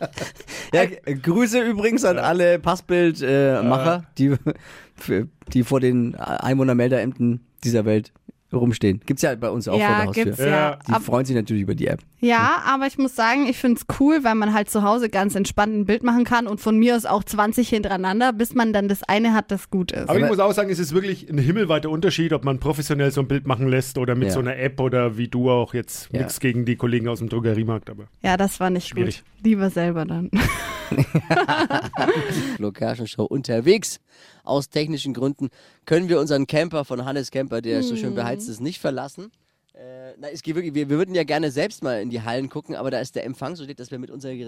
ja, 0.72 0.86
Grüße 1.22 1.60
übrigens 1.60 2.04
an 2.06 2.18
alle 2.18 2.45
Passbildmacher, 2.62 3.96
äh, 3.96 4.02
die, 4.18 4.36
die 5.52 5.62
vor 5.62 5.80
den 5.80 6.14
Einwohnermeldeämtern 6.14 7.40
dieser 7.64 7.84
Welt 7.84 8.12
rumstehen. 8.52 9.00
Gibt's 9.04 9.22
ja 9.22 9.34
bei 9.34 9.50
uns 9.50 9.66
auch 9.68 9.78
ja, 9.78 9.86
vor 9.86 9.96
der 9.96 10.06
Haustür. 10.06 10.24
Gibt's 10.24 10.38
ja. 10.38 10.78
Die 10.88 11.02
freuen 11.02 11.26
sich 11.26 11.34
natürlich 11.34 11.62
über 11.62 11.74
die 11.74 11.86
App. 11.88 12.00
Ja, 12.20 12.62
aber 12.66 12.86
ich 12.86 12.96
muss 12.96 13.14
sagen, 13.14 13.46
ich 13.46 13.58
finde 13.58 13.80
es 13.80 14.00
cool, 14.00 14.20
weil 14.22 14.34
man 14.34 14.54
halt 14.54 14.70
zu 14.70 14.82
Hause 14.82 15.08
ganz 15.08 15.34
entspannt 15.34 15.74
ein 15.74 15.84
Bild 15.84 16.02
machen 16.02 16.24
kann 16.24 16.46
und 16.46 16.60
von 16.60 16.78
mir 16.78 16.96
aus 16.96 17.06
auch 17.06 17.24
20 17.24 17.68
hintereinander, 17.68 18.32
bis 18.32 18.54
man 18.54 18.72
dann 18.72 18.88
das 18.88 19.02
eine 19.02 19.34
hat, 19.34 19.50
das 19.50 19.70
gut 19.70 19.92
ist. 19.92 20.08
Aber 20.08 20.18
ich 20.18 20.26
muss 20.26 20.38
auch 20.38 20.52
sagen, 20.52 20.70
es 20.70 20.78
ist 20.78 20.94
wirklich 20.94 21.28
ein 21.28 21.38
himmelweiter 21.38 21.90
Unterschied, 21.90 22.32
ob 22.32 22.44
man 22.44 22.58
professionell 22.58 23.10
so 23.10 23.20
ein 23.20 23.28
Bild 23.28 23.46
machen 23.46 23.68
lässt 23.68 23.98
oder 23.98 24.14
mit 24.14 24.28
ja. 24.28 24.34
so 24.34 24.40
einer 24.40 24.56
App 24.56 24.80
oder 24.80 25.18
wie 25.18 25.28
du 25.28 25.50
auch 25.50 25.74
jetzt 25.74 26.08
ja. 26.12 26.20
nichts 26.20 26.40
gegen 26.40 26.64
die 26.64 26.76
Kollegen 26.76 27.08
aus 27.08 27.18
dem 27.18 27.28
Drogeriemarkt. 27.28 27.90
Aber 27.90 28.04
ja, 28.22 28.36
das 28.36 28.60
war 28.60 28.70
nicht 28.70 28.88
schwierig. 28.88 29.22
gut. 29.24 29.44
Lieber 29.44 29.70
selber 29.70 30.04
dann. 30.04 30.30
Location 32.58 33.06
Show 33.06 33.24
unterwegs. 33.24 34.00
Aus 34.44 34.68
technischen 34.68 35.14
Gründen 35.14 35.48
können 35.84 36.08
wir 36.08 36.20
unseren 36.20 36.46
Camper 36.46 36.84
von 36.84 37.04
Hannes 37.04 37.30
Camper, 37.30 37.60
der 37.60 37.82
so 37.82 37.96
schön 37.96 38.14
beheizt 38.14 38.48
ist, 38.48 38.60
nicht 38.60 38.80
verlassen. 38.80 39.30
Äh, 39.76 40.14
na, 40.18 40.28
es 40.30 40.42
geht 40.42 40.54
wirklich, 40.54 40.72
wir, 40.72 40.88
wir 40.88 40.96
würden 40.96 41.14
ja 41.14 41.22
gerne 41.22 41.50
selbst 41.50 41.82
mal 41.82 42.00
in 42.00 42.08
die 42.08 42.22
Hallen 42.22 42.48
gucken, 42.48 42.74
aber 42.74 42.90
da 42.90 42.98
ist 42.98 43.14
der 43.14 43.26
Empfang 43.26 43.56
so 43.56 43.66
dick, 43.66 43.76
dass 43.76 43.90
wir 43.90 43.98
mit 43.98 44.10
unseren 44.10 44.38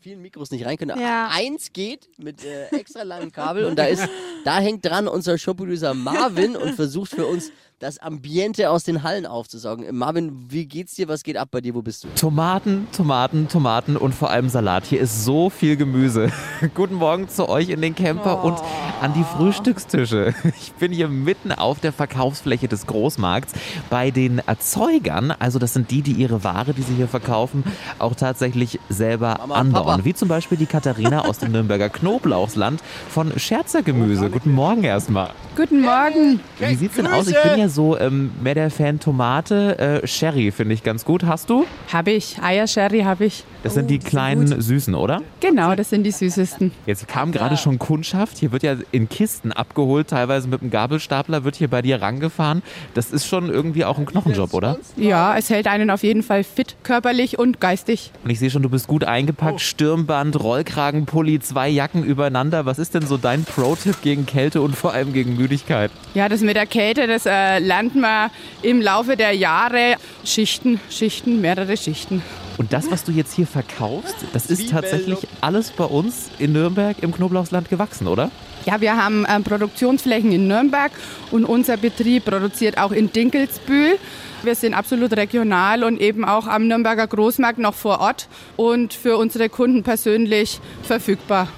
vielen 0.00 0.22
Mikros 0.22 0.52
nicht 0.52 0.64
rein 0.64 0.76
können. 0.76 0.96
Ja. 1.00 1.28
Eins 1.32 1.72
geht 1.72 2.08
mit 2.18 2.44
äh, 2.44 2.68
extra 2.68 3.02
langem 3.02 3.32
Kabel 3.32 3.64
und 3.64 3.76
da 3.76 3.86
ist, 3.86 4.08
da 4.44 4.60
hängt 4.60 4.84
dran 4.84 5.08
unser 5.08 5.38
Showproducer 5.38 5.92
Marvin 5.92 6.54
und 6.54 6.74
versucht 6.76 7.10
für 7.10 7.26
uns 7.26 7.50
das 7.78 7.98
Ambiente 7.98 8.70
aus 8.70 8.84
den 8.84 9.02
Hallen 9.02 9.26
aufzusaugen. 9.26 9.94
Marvin, 9.94 10.46
wie 10.48 10.64
geht's 10.64 10.94
dir? 10.94 11.08
Was 11.08 11.22
geht 11.22 11.36
ab 11.36 11.48
bei 11.50 11.60
dir? 11.60 11.74
Wo 11.74 11.82
bist 11.82 12.04
du? 12.04 12.08
Tomaten, 12.18 12.86
Tomaten, 12.90 13.48
Tomaten 13.48 13.98
und 13.98 14.14
vor 14.14 14.30
allem 14.30 14.48
Salat. 14.48 14.86
Hier 14.86 14.98
ist 14.98 15.26
so 15.26 15.50
viel 15.50 15.76
Gemüse. 15.76 16.32
Guten 16.74 16.94
Morgen 16.94 17.28
zu 17.28 17.50
euch 17.50 17.68
in 17.68 17.82
den 17.82 17.94
Camper 17.94 18.42
oh. 18.42 18.48
und 18.48 18.58
an 19.02 19.12
die 19.12 19.24
Frühstückstische. 19.24 20.34
Ich 20.58 20.72
bin 20.72 20.90
hier 20.90 21.08
mitten 21.08 21.52
auf 21.52 21.80
der 21.80 21.92
Verkaufsfläche 21.92 22.66
des 22.66 22.86
Großmarkts 22.86 23.52
bei 23.90 24.10
den 24.10 24.38
Erzeugern. 24.38 25.32
Also 25.32 25.58
das 25.58 25.74
sind 25.74 25.90
die, 25.90 26.02
die 26.02 26.12
ihre 26.12 26.44
Ware, 26.44 26.72
die 26.72 26.82
sie 26.82 26.94
hier 26.94 27.08
verkaufen, 27.08 27.62
auch 27.98 28.14
tatsächlich 28.14 28.80
selber 28.88 29.36
Mama, 29.38 29.54
anbauen. 29.56 29.86
Papa. 29.86 30.04
Wie 30.04 30.14
zum 30.14 30.28
Beispiel 30.28 30.56
die 30.56 30.66
Katharina 30.66 31.26
aus 31.26 31.38
dem 31.38 31.52
Nürnberger 31.52 31.88
Knoblauchsland 31.88 32.80
von 33.10 33.38
Scherzer 33.38 33.82
Gemüse. 33.82 34.30
Guten 34.30 34.52
Morgen 34.52 34.84
erstmal. 34.84 35.30
Guten 35.56 35.82
Morgen. 35.82 36.40
Wie 36.58 36.74
sieht's 36.74 36.96
denn 36.96 37.06
aus? 37.06 37.26
Ich 37.28 37.42
bin 37.42 37.58
ja 37.58 37.65
so 37.68 37.98
ähm, 37.98 38.30
mehr 38.42 38.54
der 38.54 38.70
Fan 38.70 39.00
Tomate. 39.00 39.78
Äh, 39.78 40.06
Sherry 40.06 40.50
finde 40.50 40.74
ich 40.74 40.82
ganz 40.82 41.04
gut. 41.04 41.24
Hast 41.24 41.50
du? 41.50 41.66
Habe 41.92 42.12
ich. 42.12 42.38
Eier-Sherry 42.42 43.00
habe 43.00 43.26
ich. 43.26 43.44
Das 43.62 43.74
sind 43.74 43.90
die 43.90 43.98
kleinen 43.98 44.46
sind 44.46 44.62
Süßen, 44.62 44.94
oder? 44.94 45.22
Genau, 45.40 45.74
das 45.74 45.90
sind 45.90 46.04
die 46.04 46.12
süßesten. 46.12 46.70
Jetzt 46.86 47.08
kam 47.08 47.32
gerade 47.32 47.56
schon 47.56 47.78
Kundschaft. 47.78 48.38
Hier 48.38 48.52
wird 48.52 48.62
ja 48.62 48.76
in 48.92 49.08
Kisten 49.08 49.52
abgeholt, 49.52 50.08
teilweise 50.08 50.46
mit 50.48 50.60
einem 50.60 50.70
Gabelstapler 50.70 51.42
wird 51.42 51.56
hier 51.56 51.68
bei 51.68 51.82
dir 51.82 52.00
rangefahren. 52.00 52.62
Das 52.94 53.10
ist 53.10 53.26
schon 53.26 53.50
irgendwie 53.50 53.84
auch 53.84 53.98
ein 53.98 54.06
Knochenjob, 54.06 54.54
oder? 54.54 54.78
Ja, 54.96 55.36
es 55.36 55.50
hält 55.50 55.66
einen 55.66 55.90
auf 55.90 56.02
jeden 56.02 56.22
Fall 56.22 56.44
fit, 56.44 56.76
körperlich 56.84 57.38
und 57.38 57.60
geistig. 57.60 58.12
Und 58.22 58.30
ich 58.30 58.38
sehe 58.38 58.50
schon, 58.50 58.62
du 58.62 58.68
bist 58.68 58.86
gut 58.86 59.04
eingepackt. 59.04 59.54
Oh. 59.54 59.58
Stirnband, 59.58 60.40
Rollkragenpulli, 60.40 61.40
zwei 61.40 61.68
Jacken 61.68 62.04
übereinander. 62.04 62.66
Was 62.66 62.78
ist 62.78 62.94
denn 62.94 63.06
so 63.06 63.16
dein 63.16 63.44
Pro-Tipp 63.44 63.96
gegen 64.02 64.26
Kälte 64.26 64.62
und 64.62 64.76
vor 64.76 64.92
allem 64.92 65.12
gegen 65.12 65.36
Müdigkeit? 65.36 65.90
Ja, 66.14 66.28
das 66.28 66.40
mit 66.40 66.56
der 66.56 66.66
Kälte, 66.66 67.06
das 67.06 67.26
äh, 67.26 67.55
lernt 67.60 67.94
man 67.94 68.30
im 68.62 68.80
Laufe 68.80 69.16
der 69.16 69.32
Jahre. 69.32 69.96
Schichten, 70.24 70.80
Schichten, 70.90 71.40
mehrere 71.40 71.76
Schichten. 71.76 72.22
Und 72.58 72.72
das, 72.72 72.90
was 72.90 73.04
du 73.04 73.12
jetzt 73.12 73.34
hier 73.34 73.46
verkaufst, 73.46 74.16
das 74.32 74.46
ist 74.46 74.70
tatsächlich 74.70 75.18
alles 75.40 75.70
bei 75.70 75.84
uns 75.84 76.30
in 76.38 76.52
Nürnberg 76.52 76.96
im 77.02 77.12
Knoblauchsland 77.12 77.68
gewachsen, 77.68 78.08
oder? 78.08 78.30
Ja, 78.64 78.80
wir 78.80 78.96
haben 78.96 79.24
äh, 79.24 79.38
Produktionsflächen 79.40 80.32
in 80.32 80.48
Nürnberg 80.48 80.90
und 81.30 81.44
unser 81.44 81.76
Betrieb 81.76 82.24
produziert 82.24 82.78
auch 82.78 82.92
in 82.92 83.12
Dinkelsbühl. 83.12 83.98
Wir 84.42 84.54
sind 84.54 84.74
absolut 84.74 85.16
regional 85.16 85.84
und 85.84 86.00
eben 86.00 86.24
auch 86.24 86.46
am 86.46 86.66
Nürnberger 86.66 87.06
Großmarkt 87.06 87.58
noch 87.58 87.74
vor 87.74 88.00
Ort 88.00 88.28
und 88.56 88.94
für 88.94 89.18
unsere 89.18 89.48
Kunden 89.48 89.82
persönlich 89.82 90.60
verfügbar. 90.82 91.48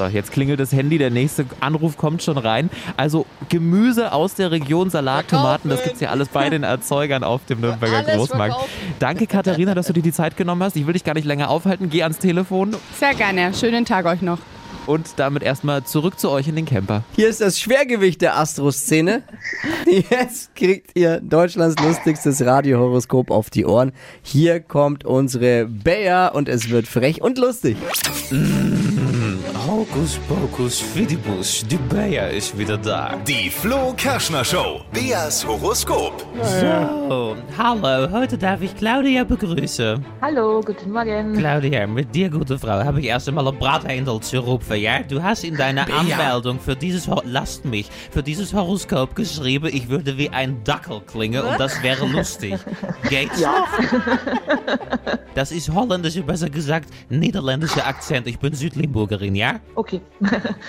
So, 0.00 0.06
jetzt 0.06 0.32
klingelt 0.32 0.58
das 0.58 0.72
Handy, 0.72 0.96
der 0.96 1.10
nächste 1.10 1.44
Anruf 1.60 1.98
kommt 1.98 2.22
schon 2.22 2.38
rein. 2.38 2.70
Also 2.96 3.26
Gemüse 3.50 4.14
aus 4.14 4.34
der 4.34 4.50
Region, 4.50 4.88
Salat, 4.88 5.28
Tomaten, 5.28 5.68
das 5.68 5.82
gibt 5.82 5.96
es 5.96 6.00
ja 6.00 6.08
alles 6.08 6.28
bei 6.28 6.48
den 6.48 6.62
Erzeugern 6.62 7.22
auf 7.22 7.44
dem 7.44 7.60
Nürnberger 7.60 7.98
alles 7.98 8.16
Großmarkt. 8.16 8.54
Verkaufen. 8.54 8.94
Danke 8.98 9.26
Katharina, 9.26 9.74
dass 9.74 9.88
du 9.88 9.92
dir 9.92 10.02
die 10.02 10.12
Zeit 10.12 10.38
genommen 10.38 10.62
hast. 10.62 10.74
Ich 10.76 10.86
will 10.86 10.94
dich 10.94 11.04
gar 11.04 11.12
nicht 11.12 11.26
länger 11.26 11.50
aufhalten. 11.50 11.90
Geh 11.90 12.02
ans 12.02 12.18
Telefon. 12.18 12.76
Sehr 12.98 13.12
gerne. 13.12 13.52
Schönen 13.52 13.84
Tag 13.84 14.06
euch 14.06 14.22
noch. 14.22 14.38
Und 14.86 15.18
damit 15.18 15.42
erstmal 15.42 15.84
zurück 15.84 16.18
zu 16.18 16.30
euch 16.30 16.48
in 16.48 16.56
den 16.56 16.64
Camper. 16.64 17.04
Hier 17.14 17.28
ist 17.28 17.42
das 17.42 17.60
Schwergewicht 17.60 18.22
der 18.22 18.38
Astro-Szene. 18.38 19.22
Jetzt 20.10 20.54
kriegt 20.54 20.98
ihr 20.98 21.20
Deutschlands 21.20 21.76
lustigstes 21.82 22.42
Radiohoroskop 22.44 23.30
auf 23.30 23.50
die 23.50 23.66
Ohren. 23.66 23.92
Hier 24.22 24.60
kommt 24.60 25.04
unsere 25.04 25.66
Bea 25.66 26.28
und 26.28 26.48
es 26.48 26.70
wird 26.70 26.88
frech 26.88 27.20
und 27.20 27.38
lustig. 27.38 27.76
Mmh, 28.30 28.89
Hokus 29.80 30.20
Pokus 30.28 30.78
Fidibus, 30.78 31.64
die 31.66 31.78
Bea 31.78 32.26
ist 32.26 32.58
wieder 32.58 32.76
da. 32.76 33.16
Die 33.26 33.48
Flo 33.48 33.94
Kerschner 33.96 34.44
Show, 34.44 34.82
Beas 34.92 35.46
Horoskop. 35.46 36.22
So, 36.42 37.34
hallo, 37.56 38.10
heute 38.12 38.36
darf 38.36 38.60
ich 38.60 38.76
Claudia 38.76 39.24
begrüßen. 39.24 40.04
Hallo, 40.20 40.60
guten 40.60 40.92
Morgen. 40.92 41.32
Claudia, 41.32 41.86
mit 41.86 42.14
dir, 42.14 42.28
gute 42.28 42.58
Frau, 42.58 42.84
habe 42.84 43.00
ich 43.00 43.06
erst 43.06 43.28
einmal 43.28 43.48
ein 43.48 43.58
Brathändel 43.58 44.20
zu 44.20 44.40
rufen, 44.40 44.76
ja? 44.76 45.02
Du 45.02 45.22
hast 45.22 45.44
in 45.44 45.56
deiner 45.56 45.86
Bea. 45.86 45.96
Anmeldung 45.96 46.60
für 46.60 46.76
dieses, 46.76 47.08
lasst 47.24 47.64
mich, 47.64 47.88
für 48.10 48.22
dieses 48.22 48.52
Horoskop 48.52 49.14
geschrieben, 49.16 49.70
ich 49.72 49.88
würde 49.88 50.18
wie 50.18 50.28
ein 50.28 50.62
Dackel 50.62 51.00
klingen 51.06 51.42
und 51.42 51.58
das 51.58 51.82
wäre 51.82 52.06
lustig. 52.06 52.58
Geht's? 53.08 53.40
Ja. 53.40 53.64
Das 55.34 55.52
ist 55.52 55.72
holländisch, 55.72 56.20
besser 56.20 56.50
gesagt, 56.50 56.90
niederländischer 57.08 57.86
Akzent. 57.86 58.26
Ich 58.26 58.38
bin 58.38 58.52
Südlimburgerin, 58.52 59.34
ja? 59.34 59.54
Okay. 59.74 60.00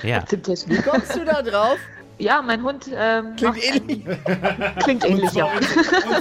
Ja. 0.04 0.24
Wie 0.68 0.82
kommst 0.82 1.16
du 1.16 1.26
da 1.26 1.42
drauf? 1.42 1.78
Ja, 2.18 2.42
mein 2.42 2.62
Hund 2.62 2.86
ähm, 2.94 3.36
klingt 3.36 3.58
ähnlich. 3.64 4.06
klingt 4.84 5.06
ähnlich, 5.06 5.34
ja. 5.34 5.46
Und 5.56 5.64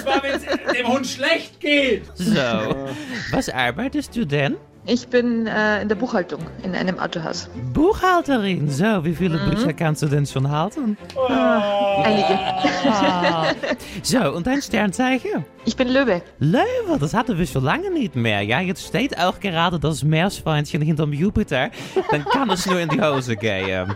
zwar, 0.01 0.23
wenn 0.23 0.33
es 0.37 0.45
dem 0.75 0.87
Hund 0.87 1.07
schlecht 1.07 1.61
geht. 1.61 2.05
So. 2.15 2.41
Was 3.33 3.51
arbeitest 3.51 4.17
du 4.17 4.25
denn? 4.25 4.57
Ich 4.87 5.09
bin 5.09 5.47
äh, 5.47 5.83
in 5.83 5.89
der 5.89 5.95
Buchhaltung 5.95 6.41
in 6.63 6.75
einem 6.75 6.99
Autohaus. 6.99 7.51
Buchhalterin, 7.75 8.71
so, 8.71 9.05
wie 9.05 9.15
viele 9.15 9.39
Bücher 9.39 9.75
kannst 9.75 10.03
du 10.03 10.07
denn 10.07 10.25
schon 10.27 10.51
halten? 10.51 10.97
Einige. 12.03 12.39
Ah. 12.89 13.45
So, 14.03 14.33
und 14.33 14.47
dein 14.47 14.63
Sternzeichen? 14.63 15.45
Ich 15.67 15.77
bin 15.77 15.89
Löwe. 15.89 16.23
Löwe, 16.39 16.99
das 16.99 17.13
hatten 17.13 17.39
wir 17.39 17.47
schon 17.47 17.63
lange 17.63 17.91
nicht 17.91 18.17
mehr. 18.17 18.41
Ja, 18.41 18.61
jetzt 18.61 18.87
steht 18.87 19.19
auch 19.19 19.39
gerade 19.39 19.79
das 19.79 20.03
Meerschweinchen 20.03 20.81
hinterm 20.81 21.13
Jupiter. 21.13 21.71
Dann 22.11 22.25
kann 22.25 22.49
es 22.51 22.65
nur 22.67 22.81
in 22.81 22.89
die 22.89 23.01
Hose 23.01 23.37
gehen. 23.37 23.95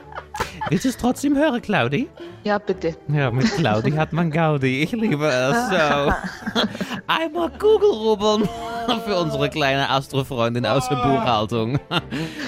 Willst 0.68 0.84
du 0.84 0.88
es 0.88 0.96
trotzdem 0.96 1.36
hören, 1.36 1.60
Claudi? 1.60 2.08
Ja, 2.44 2.58
bitte. 2.58 2.96
Ja, 3.08 3.30
mit 3.30 3.46
Claudi 3.56 3.92
hat 3.92 4.12
man 4.12 4.30
Gaudi. 4.30 4.82
Ich 4.82 4.92
liebe 4.92 5.26
es 5.26 5.56
so. 5.68 6.12
Einmal 7.06 7.50
Kugelrubbeln 7.58 8.48
für 9.06 9.16
unsere 9.16 9.48
kleine 9.48 9.88
Astrofreundin 9.90 10.66
aus 10.66 10.88
der 10.88 10.96
Buchhaltung. 10.96 11.78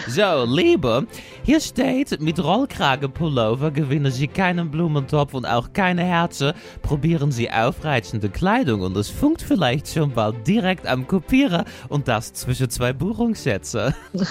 So, 0.08 0.44
Liebe, 0.44 1.06
hier 1.46 1.60
steht, 1.60 2.20
mit 2.20 2.42
Rollkragenpullover 2.42 3.70
gewinnen 3.70 4.10
Sie 4.10 4.26
keinen 4.26 4.68
Blumentopf 4.68 5.32
und 5.32 5.46
auch 5.46 5.72
keine 5.72 6.02
Herzen. 6.02 6.54
Probieren 6.82 7.30
Sie 7.30 7.48
aufreizende 7.48 8.30
Kleidung 8.30 8.80
und 8.80 8.96
es 8.96 9.08
funkt 9.08 9.42
vielleicht 9.42 9.86
schon 9.86 10.10
bald 10.10 10.44
direkt 10.44 10.88
am 10.88 11.06
Kopieren 11.06 11.62
und 11.88 12.08
das 12.08 12.32
zwischen 12.32 12.68
zwei 12.68 12.92
Buchungssätze. 12.92 13.94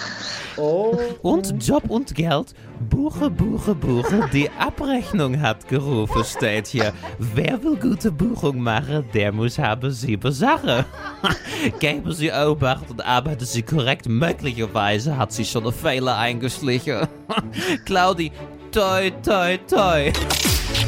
Und 1.21 1.67
Job 1.67 1.89
und 1.89 2.15
Geld. 2.15 2.53
Buche, 2.89 3.29
Buche, 3.29 3.75
Buche. 3.75 4.29
Die 4.31 4.49
Abrechnung 4.51 5.41
hat 5.41 5.67
gerufen, 5.67 6.23
steht 6.23 6.67
hier. 6.67 6.93
Wer 7.19 7.61
will 7.63 7.75
gute 7.77 8.11
Buchung 8.11 8.59
machen, 8.59 9.05
der 9.13 9.31
muss 9.31 9.57
haben 9.57 9.91
sieben 9.91 10.31
Sachen. 10.31 10.85
Geben 11.79 12.11
Sie 12.11 12.31
Obacht 12.31 12.89
und 12.89 13.05
arbeiten 13.05 13.45
Sie 13.45 13.63
korrekt. 13.63 14.07
Möglicherweise 14.07 15.17
hat 15.17 15.31
sich 15.31 15.49
schon 15.49 15.71
Fehler 15.73 16.17
eingeschlichen. 16.17 17.04
Claudi, 17.85 18.31
toi, 18.71 19.11
toi, 19.23 19.57
toi. 19.67 20.11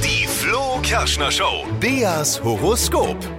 Die 0.03 0.25
Flo 0.27 0.79
Kerschner 0.81 1.31
Show. 1.31 1.65
Beas 1.79 2.41
Horoskop. 2.43 3.36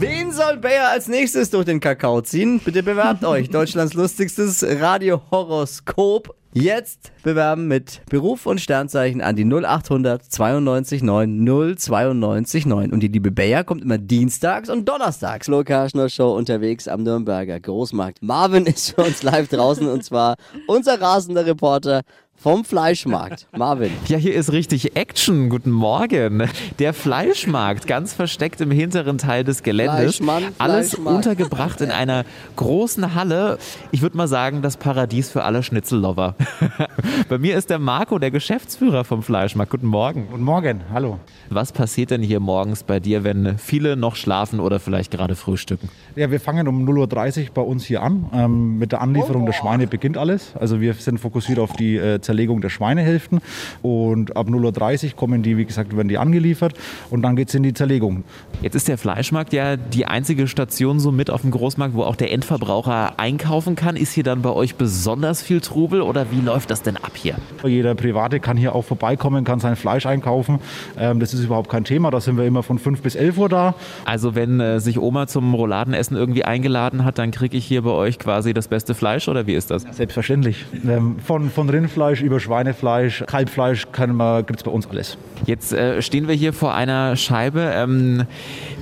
Wen 0.00 0.32
soll 0.32 0.56
Bayer 0.56 0.88
als 0.88 1.08
nächstes 1.08 1.50
durch 1.50 1.66
den 1.66 1.78
Kakao 1.78 2.22
ziehen? 2.22 2.58
Bitte 2.64 2.82
bewerbt 2.82 3.22
euch. 3.26 3.50
Deutschlands 3.50 3.92
lustigstes 3.92 4.64
Radio-Horoskop. 4.64 6.34
Jetzt 6.54 7.12
bewerben 7.22 7.68
mit 7.68 8.00
Beruf 8.08 8.46
und 8.46 8.62
Sternzeichen 8.62 9.20
an 9.20 9.36
die 9.36 9.44
0800 9.44 10.24
92 10.24 11.02
9 11.02 11.76
092 11.76 12.64
9. 12.64 12.92
Und 12.92 13.00
die 13.00 13.08
liebe 13.08 13.30
Bayer 13.30 13.62
kommt 13.62 13.82
immer 13.82 13.98
dienstags 13.98 14.70
und 14.70 14.88
donnerstags. 14.88 15.46
Flo 15.46 15.64
Kerschner 15.64 16.08
Show 16.08 16.34
unterwegs 16.34 16.88
am 16.88 17.02
Nürnberger 17.02 17.60
Großmarkt. 17.60 18.22
Marvin 18.22 18.64
ist 18.64 18.94
für 18.94 19.02
uns 19.02 19.22
live 19.22 19.48
draußen 19.48 19.86
und 19.86 20.02
zwar 20.02 20.36
unser 20.66 20.98
rasender 20.98 21.44
Reporter 21.44 22.00
vom 22.40 22.64
Fleischmarkt. 22.64 23.46
Marvin. 23.56 23.92
Ja, 24.08 24.16
hier 24.16 24.34
ist 24.34 24.50
richtig 24.52 24.96
Action. 24.96 25.50
Guten 25.50 25.70
Morgen. 25.70 26.48
Der 26.78 26.94
Fleischmarkt, 26.94 27.86
ganz 27.86 28.14
versteckt 28.14 28.60
im 28.62 28.70
hinteren 28.70 29.18
Teil 29.18 29.44
des 29.44 29.62
Geländes. 29.62 30.16
Fleischmann, 30.16 30.44
Alles 30.58 30.90
Fleischmarkt. 30.94 31.16
untergebracht 31.16 31.80
in 31.82 31.90
einer 31.90 32.24
großen 32.56 33.14
Halle. 33.14 33.58
Ich 33.90 34.00
würde 34.00 34.16
mal 34.16 34.28
sagen, 34.28 34.62
das 34.62 34.78
Paradies 34.78 35.30
für 35.30 35.44
alle 35.44 35.62
Schnitzellover. 35.62 36.34
Bei 37.28 37.38
mir 37.38 37.56
ist 37.58 37.68
der 37.68 37.78
Marco, 37.78 38.18
der 38.18 38.30
Geschäftsführer 38.30 39.04
vom 39.04 39.22
Fleischmarkt. 39.22 39.70
Guten 39.70 39.86
Morgen. 39.86 40.28
Guten 40.30 40.44
Morgen, 40.44 40.80
hallo. 40.92 41.20
Was 41.52 41.72
passiert 41.72 42.12
denn 42.12 42.22
hier 42.22 42.38
morgens 42.38 42.84
bei 42.84 43.00
dir, 43.00 43.24
wenn 43.24 43.58
viele 43.58 43.96
noch 43.96 44.14
schlafen 44.14 44.60
oder 44.60 44.78
vielleicht 44.78 45.10
gerade 45.10 45.34
frühstücken? 45.34 45.88
Ja, 46.14 46.30
wir 46.30 46.38
fangen 46.38 46.68
um 46.68 46.88
0.30 46.88 47.40
Uhr 47.40 47.54
bei 47.54 47.62
uns 47.62 47.84
hier 47.84 48.04
an. 48.04 48.26
Ähm, 48.32 48.78
mit 48.78 48.92
der 48.92 49.00
Anlieferung 49.00 49.46
der 49.46 49.52
Schweine 49.52 49.88
beginnt 49.88 50.16
alles. 50.16 50.52
Also 50.54 50.80
wir 50.80 50.94
sind 50.94 51.18
fokussiert 51.18 51.58
auf 51.58 51.72
die 51.72 51.96
äh, 51.96 52.20
Zerlegung 52.20 52.60
der 52.60 52.68
Schweinehälften. 52.68 53.40
Und 53.82 54.36
ab 54.36 54.46
0.30 54.46 55.06
Uhr 55.06 55.16
kommen 55.16 55.42
die, 55.42 55.56
wie 55.56 55.64
gesagt, 55.64 55.96
werden 55.96 56.06
die 56.06 56.18
angeliefert 56.18 56.74
und 57.10 57.22
dann 57.22 57.34
geht 57.34 57.48
es 57.48 57.54
in 57.56 57.64
die 57.64 57.74
Zerlegung. 57.74 58.22
Jetzt 58.62 58.76
ist 58.76 58.86
der 58.86 58.96
Fleischmarkt 58.96 59.52
ja 59.52 59.76
die 59.76 60.06
einzige 60.06 60.46
Station 60.46 61.00
so 61.00 61.10
mit 61.10 61.30
auf 61.30 61.40
dem 61.40 61.50
Großmarkt, 61.50 61.94
wo 61.94 62.04
auch 62.04 62.14
der 62.14 62.30
Endverbraucher 62.30 63.18
einkaufen 63.18 63.74
kann. 63.74 63.96
Ist 63.96 64.12
hier 64.12 64.22
dann 64.22 64.42
bei 64.42 64.50
euch 64.50 64.76
besonders 64.76 65.42
viel 65.42 65.60
Trubel 65.60 66.00
oder 66.00 66.30
wie 66.30 66.42
läuft 66.42 66.70
das 66.70 66.82
denn 66.82 66.96
ab 66.96 67.12
hier? 67.14 67.34
Jeder 67.64 67.96
Private 67.96 68.38
kann 68.38 68.56
hier 68.56 68.72
auch 68.76 68.84
vorbeikommen, 68.84 69.42
kann 69.42 69.58
sein 69.58 69.74
Fleisch 69.74 70.06
einkaufen. 70.06 70.60
Ähm, 70.96 71.18
das 71.18 71.34
ist 71.34 71.39
überhaupt 71.44 71.70
kein 71.70 71.84
Thema. 71.84 72.10
Da 72.10 72.20
sind 72.20 72.36
wir 72.36 72.44
immer 72.44 72.62
von 72.62 72.78
5 72.78 73.02
bis 73.02 73.14
11 73.14 73.38
Uhr 73.38 73.48
da. 73.48 73.74
Also 74.04 74.34
wenn 74.34 74.60
äh, 74.60 74.80
sich 74.80 74.98
Oma 74.98 75.26
zum 75.26 75.54
Rouladenessen 75.54 76.16
irgendwie 76.16 76.44
eingeladen 76.44 77.04
hat, 77.04 77.18
dann 77.18 77.30
kriege 77.30 77.56
ich 77.56 77.64
hier 77.64 77.82
bei 77.82 77.90
euch 77.90 78.18
quasi 78.18 78.54
das 78.54 78.68
beste 78.68 78.94
Fleisch 78.94 79.28
oder 79.28 79.46
wie 79.46 79.54
ist 79.54 79.70
das? 79.70 79.82
Selbstverständlich. 79.90 80.66
Ähm, 80.86 81.18
von, 81.18 81.50
von 81.50 81.68
Rindfleisch 81.68 82.22
über 82.22 82.40
Schweinefleisch, 82.40 83.24
Kalbfleisch 83.26 83.86
gibt 83.92 84.58
es 84.58 84.62
bei 84.62 84.70
uns 84.70 84.88
alles. 84.88 85.16
Jetzt 85.46 85.72
äh, 85.72 86.02
stehen 86.02 86.28
wir 86.28 86.34
hier 86.34 86.52
vor 86.52 86.74
einer 86.74 87.16
Scheibe. 87.16 87.72
Ähm, 87.74 88.24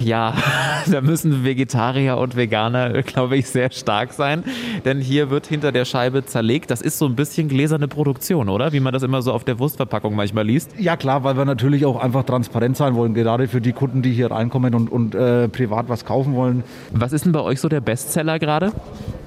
ja, 0.01 0.35
da 0.91 1.01
müssen 1.01 1.45
Vegetarier 1.45 2.17
und 2.19 2.37
Veganer, 2.37 3.03
glaube 3.03 3.37
ich, 3.37 3.49
sehr 3.49 3.71
stark 3.71 4.13
sein. 4.13 4.45
Denn 4.85 5.01
hier 5.01 5.31
wird 5.31 5.47
hinter 5.47 5.73
der 5.73 5.85
Scheibe 5.85 6.25
zerlegt. 6.25 6.71
Das 6.71 6.81
ist 6.81 6.99
so 6.99 7.07
ein 7.07 7.15
bisschen 7.15 7.49
gläserne 7.49 7.89
Produktion, 7.89 8.49
oder? 8.49 8.73
Wie 8.73 8.81
man 8.81 8.93
das 8.93 9.03
immer 9.03 9.23
so 9.23 9.33
auf 9.33 9.45
der 9.45 9.59
Wurstverpackung 9.59 10.15
manchmal 10.15 10.47
liest. 10.47 10.73
Ja 10.79 10.97
klar, 10.97 11.25
weil 11.25 11.37
wir 11.37 11.45
natürlich 11.45 11.87
auch 11.87 12.03
einfach 12.03 12.25
transparent 12.25 12.48
sein 12.75 12.95
wollen, 12.95 13.15
gerade 13.15 13.49
für 13.49 13.61
die 13.61 13.73
Kunden, 13.73 14.03
die 14.03 14.13
hier 14.13 14.31
reinkommen 14.31 14.75
und, 14.75 14.91
und 14.91 15.15
äh, 15.15 15.49
privat 15.49 15.89
was 15.89 16.05
kaufen 16.05 16.35
wollen. 16.35 16.65
Was 16.93 17.13
ist 17.13 17.25
denn 17.25 17.33
bei 17.33 17.41
euch 17.41 17.61
so 17.61 17.69
der 17.69 17.81
Bestseller 17.81 18.39
gerade? 18.39 18.73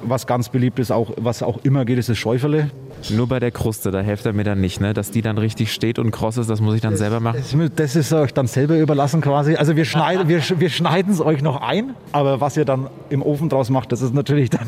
Was 0.03 0.27
ganz 0.27 0.49
beliebt 0.49 0.79
ist, 0.79 0.91
auch, 0.91 1.11
was 1.17 1.43
auch 1.43 1.59
immer 1.63 1.85
geht, 1.85 1.99
ist 1.99 2.09
das 2.09 2.17
Schäuferle. 2.17 2.69
Nur 3.09 3.27
bei 3.27 3.39
der 3.39 3.51
Kruste, 3.51 3.91
da 3.91 4.01
hilft 4.01 4.25
er 4.25 4.33
mir 4.33 4.43
dann 4.43 4.61
nicht, 4.61 4.79
ne? 4.79 4.93
Dass 4.93 5.11
die 5.11 5.21
dann 5.21 5.37
richtig 5.37 5.73
steht 5.73 5.97
und 5.97 6.11
kross 6.11 6.37
ist, 6.37 6.49
das 6.49 6.61
muss 6.61 6.75
ich 6.75 6.81
dann 6.81 6.97
selber 6.97 7.19
machen. 7.19 7.37
Das, 7.39 7.71
das 7.75 7.95
ist 7.95 8.13
euch 8.13 8.33
dann 8.33 8.47
selber 8.47 8.77
überlassen 8.77 9.21
quasi. 9.21 9.55
Also 9.55 9.75
wir 9.75 9.85
schneiden 9.85 10.27
wir, 10.27 10.41
wir 10.59 10.69
schneiden 10.69 11.11
es 11.11 11.21
euch 11.21 11.41
noch 11.41 11.61
ein, 11.61 11.95
aber 12.11 12.41
was 12.41 12.57
ihr 12.57 12.65
dann 12.65 12.87
im 13.09 13.21
Ofen 13.21 13.49
draus 13.49 13.69
macht, 13.69 13.91
das 13.91 14.01
ist 14.01 14.13
natürlich 14.13 14.49
dann 14.49 14.67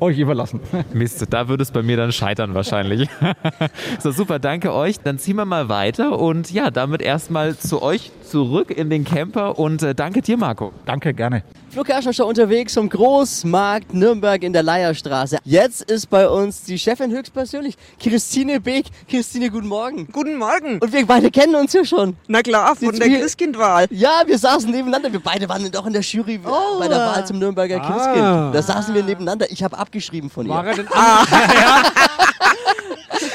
euch 0.00 0.18
überlassen. 0.18 0.60
Mist, 0.92 1.26
da 1.30 1.48
würde 1.48 1.62
es 1.62 1.70
bei 1.70 1.82
mir 1.82 1.96
dann 1.96 2.12
scheitern 2.12 2.54
wahrscheinlich. 2.54 3.08
so, 4.00 4.10
super, 4.10 4.38
danke 4.38 4.72
euch. 4.72 5.00
Dann 5.00 5.18
ziehen 5.18 5.36
wir 5.36 5.44
mal 5.44 5.68
weiter 5.68 6.18
und 6.18 6.50
ja, 6.50 6.70
damit 6.70 7.02
erstmal 7.02 7.56
zu 7.56 7.82
euch 7.82 8.10
zurück 8.32 8.70
in 8.70 8.88
den 8.88 9.04
Camper 9.04 9.58
und 9.58 9.82
äh, 9.82 9.94
danke 9.94 10.22
dir, 10.22 10.38
Marco. 10.38 10.72
Danke, 10.86 11.12
gerne. 11.12 11.42
Flo 11.68 11.82
Kerschner 11.82 12.14
Show 12.14 12.24
unterwegs 12.24 12.72
zum 12.72 12.88
Großmarkt 12.88 13.92
Nürnberg 13.92 14.42
in 14.42 14.54
der 14.54 14.62
Leierstraße. 14.62 15.36
Jetzt 15.44 15.82
ist 15.82 16.08
bei 16.08 16.26
uns 16.26 16.62
die 16.62 16.78
Chefin 16.78 17.10
höchstpersönlich, 17.10 17.76
Christine 18.02 18.58
Beek. 18.58 18.86
Christine, 19.06 19.50
guten 19.50 19.68
Morgen. 19.68 20.08
Guten 20.12 20.36
Morgen. 20.36 20.78
Und 20.78 20.90
wir 20.94 21.06
beide 21.06 21.30
kennen 21.30 21.54
uns 21.56 21.74
ja 21.74 21.84
schon. 21.84 22.16
Na 22.26 22.40
klar, 22.40 22.74
von 22.74 22.98
der 22.98 23.06
Christkindwahl. 23.20 23.86
Ja, 23.90 24.22
wir 24.24 24.38
saßen 24.38 24.70
nebeneinander. 24.70 25.12
Wir 25.12 25.20
beide 25.20 25.46
waren 25.50 25.70
doch 25.70 25.84
in 25.86 25.92
der 25.92 26.02
Jury 26.02 26.40
Oh. 26.42 26.78
bei 26.78 26.88
der 26.88 26.98
Wahl 26.98 27.26
zum 27.26 27.38
Nürnberger 27.38 27.82
Ah. 27.82 27.86
Christkind. 27.92 28.54
Da 28.54 28.62
saßen 28.62 28.94
wir 28.94 29.02
nebeneinander. 29.02 29.50
Ich 29.50 29.62
habe 29.62 29.76
abgeschrieben 29.76 30.30
von 30.30 30.46
ihr. 30.46 30.52
War 30.52 30.66
er 30.66 30.74
denn 30.76 30.88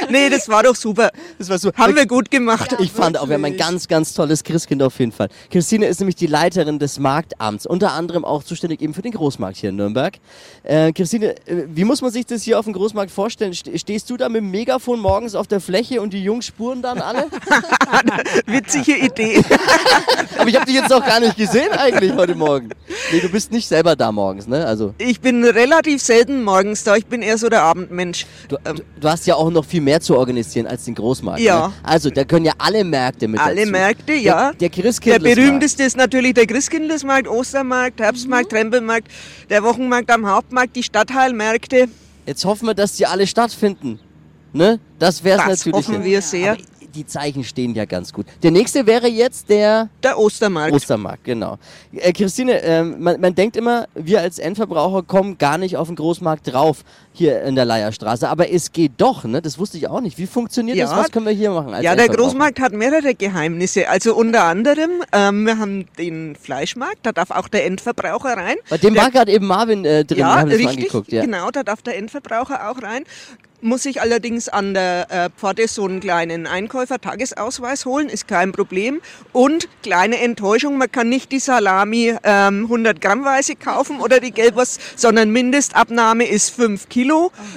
Nee, 0.10 0.30
das 0.30 0.48
war 0.50 0.64
doch 0.64 0.76
super. 0.76 1.12
Das 1.38 1.50
war 1.50 1.58
so. 1.60 1.72
Haben 1.74 1.96
wir 1.96 2.06
gut 2.06 2.32
gemacht. 2.32 2.76
Ich 2.80 2.92
fand 2.92 3.18
auch, 3.18 3.28
wir 3.28 3.36
haben 3.36 3.46
ein 3.46 3.58
ganz, 3.58 3.88
ganz 3.88 4.14
tolles 4.14 4.44
Christkind 4.44 4.82
auf 4.84 4.98
jeden 5.00 5.12
Fall. 5.12 5.30
Christine 5.52 5.86
ist 5.88 6.00
nämlich 6.00 6.16
die 6.16 6.28
Leiterin 6.28 6.80
des 6.80 7.00
Marktamts, 7.00 7.66
unter 7.66 7.92
anderem 7.94 8.26
auch 8.26 8.44
zuständig 8.44 8.82
eben 8.82 8.94
für 8.94 9.02
den 9.02 9.12
Großmarkt 9.12 9.58
hier 9.58 9.70
in 9.70 9.76
Nürnberg. 9.76 10.16
Äh, 10.64 10.92
Christine, 10.94 11.36
äh, 11.48 11.66
wie 11.68 11.84
muss 11.84 12.02
man 12.02 12.12
sich 12.12 12.26
das 12.26 12.44
hier 12.44 12.60
auf 12.60 12.66
dem 12.66 12.74
Großmarkt 12.74 13.12
vorstellen? 13.12 13.54
Ste- 13.54 13.78
Stehst 13.78 14.10
du 14.10 14.18
da 14.18 14.30
mit 14.30 14.42
dem 14.42 14.52
Megafon 14.52 15.00
morgens 15.00 15.36
auf 15.36 15.48
der 15.48 15.60
Fläche 15.60 16.02
und 16.02 16.14
die 16.14 16.24
Jungs 16.24 16.46
spuren 16.46 16.82
dann 16.82 17.00
alle? 17.00 17.28
Witzige 18.46 18.96
Idee. 18.98 19.44
Aber 20.38 20.50
ich 20.50 20.56
habe 20.56 20.66
dich 20.66 20.76
jetzt 20.76 20.90
noch 20.90 21.06
gar 21.06 21.20
nicht 21.20 21.38
gesehen 21.38 21.72
eigentlich 21.72 22.14
heute 22.14 22.36
Morgen. 22.36 22.70
Nee, 23.12 23.20
du 23.20 23.30
bist 23.30 23.52
nicht 23.52 23.68
selber 23.68 23.96
da 23.96 24.12
morgens, 24.12 24.48
ne? 24.48 24.66
Also 24.66 24.94
Ich 24.98 25.20
bin 25.22 25.44
relativ 25.44 26.02
selten 26.02 26.44
morgens 26.44 26.84
da. 26.84 26.96
Ich 26.96 27.06
bin 27.06 27.22
eher 27.22 27.38
so 27.38 27.50
der 27.50 27.64
Abendmensch. 27.64 28.26
du, 28.50 28.58
du, 28.64 28.82
du 29.00 29.08
hast 29.10 29.26
ja 29.28 29.36
auch 29.36 29.50
noch 29.50 29.66
viel 29.66 29.82
mehr 29.82 29.97
zu 30.00 30.18
organisieren 30.18 30.68
als 30.68 30.86
den 30.86 30.96
Großmarkt. 30.96 31.40
Ja. 31.42 31.68
Ne? 31.68 31.74
Also 31.84 32.10
da 32.10 32.24
können 32.24 32.46
ja 32.46 32.54
alle 32.58 32.84
Märkte 32.84 33.28
mit 33.28 33.40
Alle 33.40 33.62
dazu. 33.62 33.72
Märkte, 33.72 34.14
ja. 34.14 34.52
Der, 34.52 34.52
der 34.52 34.70
Der 34.70 34.70
Christkindlesmarkt. 34.70 35.36
berühmteste 35.36 35.84
ist 35.84 35.98
natürlich 35.98 36.34
der 36.34 36.48
Christkindlesmarkt, 36.48 37.28
Ostermarkt, 37.28 38.00
Herbstmarkt, 38.00 38.50
Trempelmarkt, 38.52 39.08
der 39.50 39.64
Wochenmarkt 39.64 40.10
am 40.12 40.28
Hauptmarkt, 40.30 40.76
die 40.76 40.84
Stadtteilmärkte. 40.84 41.88
Jetzt 42.26 42.46
hoffen 42.46 42.68
wir, 42.68 42.74
dass 42.74 42.94
die 42.94 43.06
alle 43.06 43.26
stattfinden. 43.28 44.00
Ne? 44.54 44.80
Das 45.00 45.24
wäre 45.24 45.40
es 45.40 45.46
Das 45.46 45.66
natürlich. 45.66 45.88
hoffen 45.88 46.04
wir 46.04 46.22
sehr. 46.22 46.52
Aber 46.54 46.62
die 46.96 47.06
Zeichen 47.06 47.44
stehen 47.44 47.76
ja 47.76 47.86
ganz 47.86 48.12
gut. 48.12 48.26
Der 48.42 48.50
nächste 48.50 48.88
wäre 48.88 49.08
jetzt 49.08 49.50
der... 49.50 49.90
Der 50.02 50.18
Ostermarkt. 50.18 50.74
Ostermarkt, 50.74 51.24
genau. 51.26 51.60
Äh, 51.94 52.12
Christine, 52.12 52.60
äh, 52.62 52.82
man, 52.84 53.22
man 53.22 53.36
denkt 53.36 53.56
immer, 53.56 53.88
wir 53.94 54.22
als 54.22 54.40
Endverbraucher 54.40 55.04
kommen 55.04 55.38
gar 55.38 55.60
nicht 55.60 55.78
auf 55.78 55.88
den 55.88 55.96
Großmarkt 55.96 56.52
drauf 56.52 56.84
hier 57.18 57.42
in 57.44 57.56
der 57.56 57.66
Leierstraße. 57.66 58.30
Aber 58.30 58.52
es 58.52 58.72
geht 58.72 58.94
doch, 58.98 59.24
ne? 59.24 59.42
Das 59.42 59.60
wusste 59.60 59.78
ich 59.78 59.88
auch 59.88 60.02
nicht. 60.02 60.18
Wie 60.18 60.28
funktioniert 60.28 60.80
das? 60.80 60.92
Was 60.92 61.12
können 61.12 61.26
wir 61.26 61.34
hier 61.34 61.52
machen? 61.52 61.74
Ja, 61.82 61.96
der? 61.96 62.08
Großmarkt 62.08 62.60
hat 62.60 62.74
mehrere 62.74 63.16
Geheimnisse. 63.16 63.90
Also 63.90 64.16
unter 64.16 64.44
anderem, 64.44 65.04
ähm, 65.12 65.46
wir 65.46 65.58
haben 65.60 65.86
den 65.98 66.36
Fleischmarkt, 66.36 67.00
da 67.04 67.12
darf 67.12 67.32
auch 67.32 67.48
der 67.48 67.66
Endverbraucher 67.66 68.38
rein. 68.38 68.56
Bei 68.70 68.78
dem 68.78 68.94
der, 68.94 69.04
war 69.04 69.12
gerade 69.12 69.32
eben 69.32 69.46
Marvin 69.46 69.86
äh, 69.86 70.06
drin, 70.06 70.20
ja, 70.20 70.42
richtig, 70.42 70.68
angeguckt. 70.68 71.12
Ja. 71.12 71.22
genau, 71.24 71.52
da 71.52 71.64
darf 71.64 71.82
der 71.82 71.98
Endverbraucher 71.98 72.70
auch 72.70 72.82
rein. 72.82 73.04
Muss 73.60 73.84
sich 73.84 74.02
allerdings 74.02 74.50
an 74.50 74.76
der 74.76 75.08
äh, 75.10 75.30
Pforte 75.36 75.68
so 75.68 75.86
einen 75.86 76.00
kleinen 76.00 76.46
Einkäufer-Tagesausweis 76.46 77.88
holen, 77.88 78.08
ist 78.08 78.28
kein 78.28 78.52
Problem. 78.52 79.02
Und 79.34 79.68
kleine 79.82 80.20
Enttäuschung, 80.20 80.78
man 80.78 80.92
kann 80.92 81.10
nicht 81.10 81.32
die 81.32 81.40
Salami 81.40 82.14
ähm, 82.24 82.66
100 82.66 83.02
Grammweise 83.02 83.56
kaufen 83.56 84.00
oder 84.00 84.20
die 84.20 84.30
Gelbwurst, 84.30 84.80
sondern 84.96 85.32
Mindestabnahme 85.32 86.28
ist 86.28 86.52
5 86.52 86.88
Kilo. 86.88 87.07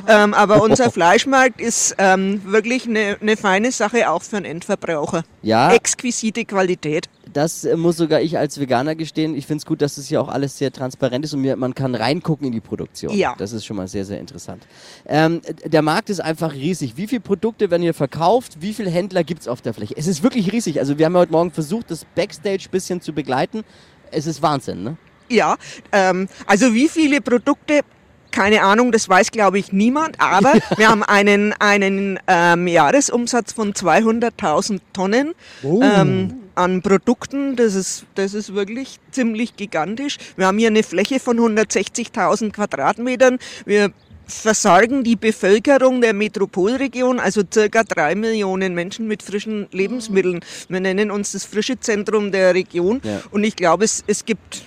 Ähm, 0.07 0.35
aber 0.35 0.63
unser 0.63 0.91
Fleischmarkt 0.93 1.61
ist 1.61 1.95
ähm, 1.99 2.43
wirklich 2.45 2.87
eine 2.87 3.17
ne 3.21 3.37
feine 3.37 3.73
Sache 3.73 4.11
auch 4.11 4.23
für 4.23 4.37
einen 4.37 4.47
Endverbraucher. 4.47 5.25
Ja. 5.43 5.73
Exquisite 5.73 6.45
Qualität. 6.45 7.09
Das 7.33 7.65
äh, 7.65 7.77
muss 7.77 7.97
sogar 7.97 8.21
ich 8.21 8.39
als 8.39 8.59
Veganer 8.59 8.95
gestehen. 8.95 9.37
Ich 9.37 9.47
finde 9.47 9.63
es 9.63 9.67
gut, 9.67 9.83
dass 9.83 9.95
das 9.97 10.07
hier 10.07 10.21
auch 10.21 10.29
alles 10.29 10.59
sehr 10.59 10.73
transparent 10.73 11.25
ist 11.25 11.35
und 11.35 11.41
mir, 11.41 11.57
man 11.57 11.75
kann 11.75 11.95
reingucken 11.95 12.47
in 12.47 12.53
die 12.53 12.61
Produktion. 12.61 13.15
Ja. 13.15 13.35
Das 13.39 13.53
ist 13.53 13.65
schon 13.65 13.77
mal 13.77 13.89
sehr, 13.89 14.05
sehr 14.05 14.19
interessant. 14.19 14.67
Ähm, 15.07 15.41
der 15.65 15.83
Markt 15.83 16.11
ist 16.11 16.21
einfach 16.21 16.53
riesig. 16.53 16.97
Wie 16.97 17.07
viele 17.07 17.21
Produkte 17.21 17.71
werden 17.71 17.83
hier 17.83 17.95
verkauft? 17.95 18.59
Wie 18.61 18.75
viele 18.75 18.91
Händler 18.91 19.25
gibt 19.25 19.43
es 19.43 19.49
auf 19.49 19.61
der 19.61 19.75
Fläche? 19.75 19.95
Es 19.97 20.07
ist 20.07 20.23
wirklich 20.23 20.53
riesig. 20.53 20.81
Also 20.81 20.99
wir 20.99 21.07
haben 21.07 21.17
heute 21.17 21.33
Morgen 21.33 21.53
versucht, 21.53 21.91
das 21.91 22.05
Backstage 22.15 22.65
ein 22.67 22.71
bisschen 22.71 23.01
zu 23.01 23.13
begleiten. 23.13 23.65
Es 24.11 24.27
ist 24.27 24.43
Wahnsinn, 24.43 24.83
ne? 24.83 24.97
Ja, 25.29 25.57
ähm, 25.93 26.29
also 26.47 26.75
wie 26.75 26.89
viele 26.89 27.21
Produkte 27.21 27.83
keine 28.31 28.63
Ahnung, 28.63 28.93
das 28.93 29.09
weiß 29.09 29.31
glaube 29.31 29.59
ich 29.59 29.73
niemand, 29.73 30.21
aber 30.21 30.55
wir 30.77 30.89
haben 30.89 31.03
einen, 31.03 31.53
einen 31.59 32.19
ähm, 32.27 32.67
Jahresumsatz 32.67 33.53
von 33.53 33.73
200.000 33.73 34.81
Tonnen 34.93 35.35
Oh. 35.63 35.81
ähm, 35.83 36.35
an 36.55 36.83
Produkten. 36.83 37.57
Das 37.57 37.75
ist, 37.75 38.05
das 38.15 38.35
ist 38.35 38.55
wirklich 38.55 38.99
ziemlich 39.11 39.57
gigantisch. 39.57 40.19
Wir 40.37 40.47
haben 40.47 40.59
hier 40.59 40.69
eine 40.69 40.83
Fläche 40.83 41.21
von 41.21 41.39
160.000 41.39 42.53
Quadratmetern. 42.53 43.39
Wir 43.65 43.93
versorgen 44.27 45.03
die 45.03 45.17
Bevölkerung 45.17 46.01
der 46.01 46.13
Metropolregion, 46.15 47.19
also 47.19 47.43
circa 47.53 47.83
drei 47.83 48.15
Millionen 48.15 48.75
Menschen 48.75 49.09
mit 49.09 49.23
frischen 49.23 49.67
Lebensmitteln. 49.73 50.41
Wir 50.69 50.81
nennen 50.81 51.11
uns 51.11 51.33
das 51.33 51.45
frische 51.45 51.81
Zentrum 51.81 52.31
der 52.31 52.55
Region 52.55 53.01
Ja. 53.03 53.23
und 53.33 53.43
ich 53.43 53.57
glaube, 53.57 53.85
es, 53.85 54.05
es 54.07 54.25
gibt 54.25 54.63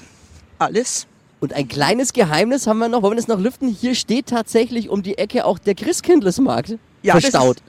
alles. 0.59 1.07
Und 1.43 1.51
ein 1.51 1.67
kleines 1.67 2.13
Geheimnis 2.13 2.67
haben 2.67 2.79
wir 2.79 2.87
noch. 2.87 3.01
Wollen 3.01 3.11
wir 3.11 3.17
das 3.17 3.27
noch 3.27 3.37
lüften? 3.37 3.67
Hier 3.67 3.95
steht 3.95 4.27
tatsächlich 4.27 4.87
um 4.87 5.03
die 5.03 5.17
Ecke 5.17 5.43
auch 5.43 5.59
der 5.59 5.75
Christkindlesmarkt 5.75 6.77
Ja, 7.01 7.15
das 7.15 7.23
verstaut. 7.25 7.57
ist- 7.57 7.63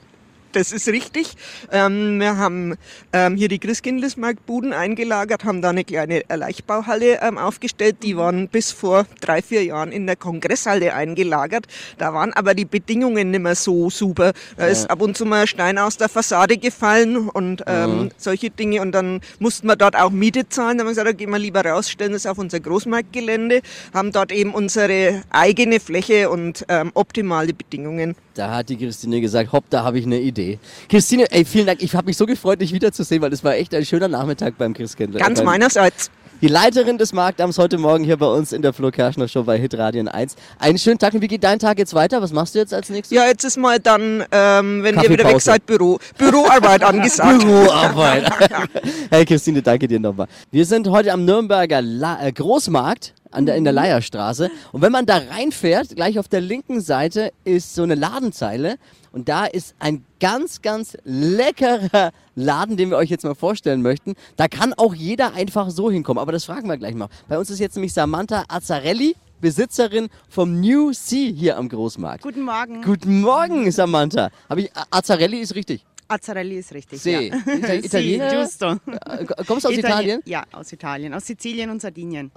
Das 0.55 0.71
ist 0.71 0.87
richtig. 0.87 1.35
Ähm, 1.69 2.17
wir 2.21 2.37
haben 2.37 2.75
ähm, 3.11 3.35
hier 3.35 3.49
die 3.49 3.59
Christkindlesmarktbuden 3.59 4.71
eingelagert, 4.71 5.43
haben 5.43 5.61
da 5.61 5.71
eine 5.71 5.83
kleine 5.83 6.23
Leichtbauhalle 6.33 7.19
ähm, 7.21 7.37
aufgestellt. 7.37 7.97
Die 8.03 8.15
waren 8.15 8.47
bis 8.47 8.71
vor 8.71 9.05
drei, 9.19 9.41
vier 9.41 9.65
Jahren 9.65 9.91
in 9.91 10.07
der 10.07 10.15
Kongresshalle 10.15 10.93
eingelagert. 10.93 11.65
Da 11.97 12.13
waren 12.13 12.31
aber 12.31 12.53
die 12.53 12.63
Bedingungen 12.63 13.31
nicht 13.31 13.41
mehr 13.41 13.55
so 13.55 13.89
super. 13.89 14.31
Da 14.55 14.65
Ja. 14.65 14.71
ist 14.71 14.89
ab 14.89 15.01
und 15.01 15.17
zu 15.17 15.25
mal 15.25 15.41
ein 15.41 15.47
Stein 15.47 15.77
aus 15.77 15.97
der 15.97 16.07
Fassade 16.07 16.57
gefallen 16.57 17.27
und 17.29 17.65
Mhm. 17.67 18.11
solche 18.15 18.49
Dinge. 18.49 18.81
Und 18.81 18.93
dann 18.93 19.19
mussten 19.39 19.67
wir 19.67 19.75
dort 19.75 19.97
auch 19.97 20.09
Miete 20.11 20.47
zahlen. 20.47 20.77
Da 20.77 20.83
haben 20.83 20.87
wir 20.87 20.91
gesagt, 20.91 21.07
da 21.09 21.11
gehen 21.11 21.31
wir 21.31 21.39
lieber 21.39 21.65
raus, 21.65 21.89
stellen 21.89 22.13
das 22.13 22.25
auf 22.25 22.37
unser 22.37 22.61
Großmarktgelände, 22.61 23.61
haben 23.93 24.13
dort 24.13 24.31
eben 24.31 24.53
unsere 24.53 25.21
eigene 25.31 25.81
Fläche 25.81 26.29
und 26.29 26.63
ähm, 26.69 26.91
optimale 26.93 27.53
Bedingungen. 27.53 28.15
Da 28.35 28.53
hat 28.53 28.67
die 28.69 28.75
Christine 28.77 29.21
gesagt, 29.21 29.51
hopp, 29.53 29.63
da 29.69 29.83
habe 29.83 29.97
ich 29.97 30.05
eine 30.05 30.19
Idee. 30.19 30.59
Christine, 30.89 31.25
ey, 31.31 31.45
vielen 31.45 31.67
Dank. 31.67 31.81
Ich 31.81 31.95
habe 31.95 32.05
mich 32.07 32.17
so 32.17 32.25
gefreut, 32.25 32.59
dich 32.59 32.73
wiederzusehen, 32.73 33.21
weil 33.21 33.31
es 33.31 33.43
war 33.45 33.55
echt 33.55 33.73
ein 33.73 33.85
schöner 33.85 34.09
Nachmittag 34.09 34.57
beim 34.57 34.73
Christkindl. 34.73 35.17
Ganz 35.19 35.39
beim- 35.39 35.45
meinerseits. 35.45 36.11
Die 36.45 36.51
Leiterin 36.51 36.99
des 36.99 37.11
Marktamts 37.11 37.57
heute 37.57 37.79
Morgen 37.79 38.03
hier 38.03 38.17
bei 38.17 38.27
uns 38.27 38.51
in 38.51 38.61
der 38.61 38.71
Flo 38.71 38.91
Kerschner 38.91 39.27
Show 39.27 39.41
bei 39.41 39.57
Hitradion 39.57 40.07
1. 40.07 40.35
Einen 40.59 40.77
schönen 40.77 40.99
Tag 40.99 41.15
und 41.15 41.21
wie 41.23 41.27
geht 41.27 41.43
dein 41.43 41.57
Tag 41.57 41.79
jetzt 41.79 41.95
weiter? 41.95 42.21
Was 42.21 42.33
machst 42.33 42.53
du 42.53 42.59
jetzt 42.59 42.71
als 42.71 42.87
nächstes? 42.91 43.17
Ja, 43.17 43.25
jetzt 43.25 43.43
ist 43.43 43.57
mal 43.57 43.79
dann, 43.79 44.23
ähm, 44.31 44.83
wenn 44.83 44.93
ihr 45.01 45.09
wieder 45.09 45.27
weg 45.27 45.41
seid, 45.41 45.65
Büro, 45.65 45.97
Büroarbeit 46.19 46.83
angesagt. 46.83 47.39
Büroarbeit. 47.43 48.29
hey 49.09 49.25
Christine, 49.25 49.63
danke 49.63 49.87
dir 49.87 49.99
nochmal. 49.99 50.27
Wir 50.51 50.67
sind 50.67 50.87
heute 50.87 51.13
am 51.13 51.25
Nürnberger 51.25 51.81
La 51.81 52.23
äh, 52.23 52.31
Großmarkt 52.31 53.15
der, 53.43 53.55
in 53.55 53.63
der 53.63 53.73
Mhm. 53.73 53.79
Leierstraße. 53.79 54.51
Und 54.71 54.81
wenn 54.81 54.91
man 54.91 55.05
da 55.05 55.21
reinfährt, 55.31 55.95
gleich 55.95 56.19
auf 56.19 56.27
der 56.27 56.41
linken 56.41 56.79
Seite 56.79 57.31
ist 57.43 57.75
so 57.75 57.83
eine 57.83 57.95
Ladenzeile. 57.95 58.75
Und 59.15 59.29
da 59.29 59.45
ist 59.45 59.75
ein 59.79 60.03
ganz, 60.19 60.61
ganz 60.61 60.97
leckerer 61.05 62.11
Laden, 62.35 62.75
den 62.75 62.89
wir 62.89 62.97
euch 62.97 63.09
jetzt 63.09 63.23
mal 63.23 63.33
vorstellen 63.33 63.81
möchten. 63.81 64.15
Da 64.35 64.49
kann 64.49 64.73
auch 64.73 64.93
jeder 64.93 65.33
einfach 65.33 65.69
so 65.69 65.89
hinkommen. 65.89 66.19
Aber 66.21 66.33
das 66.33 66.43
fragen 66.43 66.67
wir 66.67 66.75
gleich 66.77 66.95
mal. 66.95 67.07
Bei 67.29 67.39
uns 67.39 67.49
ist 67.49 67.59
jetzt 67.59 67.75
nämlich 67.77 67.93
Samantha 67.93 68.43
Azzarelli, 68.49 69.15
Besitzerin 69.39 70.09
vom 70.27 70.59
New 70.59 70.91
Sea 70.91 71.31
hier 71.31 71.57
am 71.57 71.69
Großmarkt. 71.69 72.23
Guten 72.23 72.41
Morgen. 72.41 72.81
Guten 72.81 73.21
Morgen, 73.21 73.71
Samantha. 73.71 74.31
Hab 74.49 74.57
ich, 74.57 74.69
Azzarelli 74.91 75.39
ist 75.39 75.55
richtig. 75.55 75.85
Azzarelli 76.09 76.57
ist 76.57 76.73
richtig. 76.73 77.01
See. 77.01 77.29
Ja. 77.29 77.35
Ita- 77.35 77.73
Italiener? 77.85 78.29
giusto. 78.43 78.65
Äh, 79.07 79.25
kommst 79.47 79.63
du 79.65 79.69
aus 79.69 79.77
Italien? 79.77 80.21
Ja, 80.25 80.43
aus 80.51 80.71
Italien, 80.73 81.13
aus 81.13 81.25
Sizilien 81.25 81.69
und 81.69 81.81
Sardinien. 81.81 82.31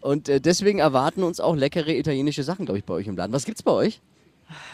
Und 0.00 0.28
äh, 0.30 0.40
deswegen 0.40 0.78
erwarten 0.78 1.22
uns 1.24 1.40
auch 1.40 1.54
leckere 1.54 1.90
italienische 1.90 2.42
Sachen, 2.42 2.64
glaube 2.64 2.78
ich, 2.78 2.84
bei 2.84 2.94
euch 2.94 3.06
im 3.06 3.16
Laden. 3.16 3.32
Was 3.32 3.44
gibt's 3.44 3.62
bei 3.62 3.72
euch? 3.72 4.00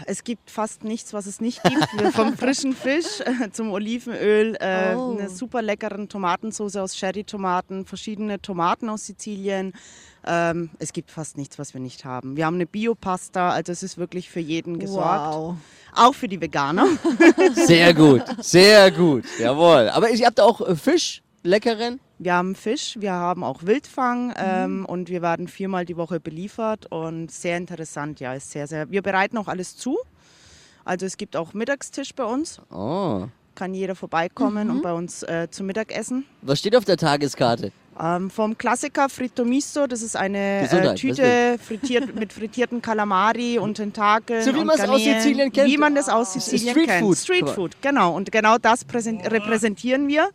Es 0.07 0.25
gibt 0.25 0.51
fast 0.51 0.85
nichts, 0.85 1.12
was 1.12 1.27
es 1.27 1.41
nicht 1.41 1.62
gibt. 1.62 2.14
Vom 2.14 2.37
frischen 2.38 2.75
Fisch 2.75 3.21
äh, 3.21 3.51
zum 3.51 3.71
Olivenöl, 3.73 4.57
äh, 4.61 4.95
Oh. 4.97 5.17
eine 5.19 5.29
super 5.31 5.62
leckeren 5.62 6.09
Tomatensauce 6.09 6.77
aus 6.77 6.95
Cherry-Tomaten, 6.97 7.85
verschiedene 7.85 8.41
Tomaten 8.41 8.88
aus 8.88 9.07
Sizilien. 9.07 9.73
Ähm, 10.27 10.71
es 10.79 10.93
gibt 10.93 11.11
fast 11.11 11.37
nichts, 11.37 11.59
was 11.59 11.75
wir 11.75 11.81
nicht 11.81 12.05
haben. 12.05 12.37
Wir 12.37 12.47
haben 12.47 12.55
eine 12.57 12.67
Biopasta, 12.67 13.51
also 13.51 13.73
es 13.73 13.83
ist 13.83 13.99
wirklich 13.99 14.29
für 14.31 14.41
jeden 14.41 14.79
gesorgt. 14.79 15.35
Wow. 15.35 15.57
Auch 15.95 16.14
für 16.14 16.29
die 16.29 16.41
Veganer. 16.41 16.87
Sehr 17.55 17.95
gut, 17.95 18.23
sehr 18.41 18.91
gut. 18.91 19.25
Jawohl. 19.38 19.88
Aber 19.91 20.11
ihr 20.11 20.27
habt 20.27 20.41
auch 20.41 20.61
äh, 20.61 20.77
Fisch, 20.77 21.23
leckeren? 21.43 22.01
Wir 22.20 22.35
haben 22.35 22.54
Fisch, 22.57 22.96
wir 22.98 23.12
haben 23.12 23.44
auch 23.44 23.62
Wildfang 23.62 24.35
ähm, 24.37 24.85
und 24.87 25.09
wir 25.09 25.22
werden 25.22 25.46
viermal 25.46 25.85
die 25.85 25.96
Woche 25.96 26.18
beliefert 26.18 26.87
und 26.90 27.31
sehr 27.31 27.57
interessant, 27.57 28.18
ja, 28.18 28.35
ist 28.35 28.50
sehr, 28.50 28.66
sehr. 28.66 28.90
Wir 28.90 29.02
bereiten 29.02 29.38
auch 29.38 29.46
alles 29.46 29.76
zu. 29.76 29.96
Also 30.85 31.07
es 31.07 31.16
gibt 31.16 31.37
auch 31.37 31.54
Mittagstisch 31.54 32.14
bei 32.14 32.24
uns. 32.24 32.61
Oh. 32.72 33.26
Kann 33.54 33.74
jeder 33.74 33.94
vorbeikommen 33.94 34.70
und 34.70 34.83
bei 34.83 34.92
uns 34.92 35.22
äh, 35.22 35.48
zum 35.50 35.66
Mittagessen. 35.66 36.24
Was 36.42 36.59
steht 36.59 36.74
auf 36.74 36.85
der 36.85 36.96
Tageskarte? 36.96 37.72
Ähm, 38.00 38.31
vom 38.31 38.57
Klassiker 38.57 39.09
Fritto 39.09 39.44
Misto, 39.44 39.87
das 39.87 40.02
ist 40.02 40.16
eine 40.16 40.68
äh, 40.70 40.94
Tüte 40.94 41.59
frittiert, 41.59 42.14
mit 42.18 42.33
frittierten 42.33 42.81
Calamari 42.81 43.59
und 43.59 43.74
Tentakeln. 43.74 44.42
So 44.42 44.54
wie 44.54 44.64
man 44.64 44.78
es 44.78 44.88
aus. 44.88 45.02
Sizilien 45.02 45.52
kennt. 45.52 45.68
Wie 45.68 45.76
man 45.76 45.94
das 45.94 46.09
aus 46.09 46.37
ist 46.37 46.46
Sizilien 46.46 46.74
Street 46.74 46.87
kennt. 46.88 47.00
Food. 47.00 47.16
Street 47.18 47.38
Guck 47.40 47.48
mal. 47.48 47.54
Food, 47.54 47.83
genau. 47.83 48.14
Und 48.14 48.31
genau 48.33 48.59
das 48.59 48.85
präsent- 48.85 49.28
repräsentieren 49.31 50.07
wir. 50.09 50.31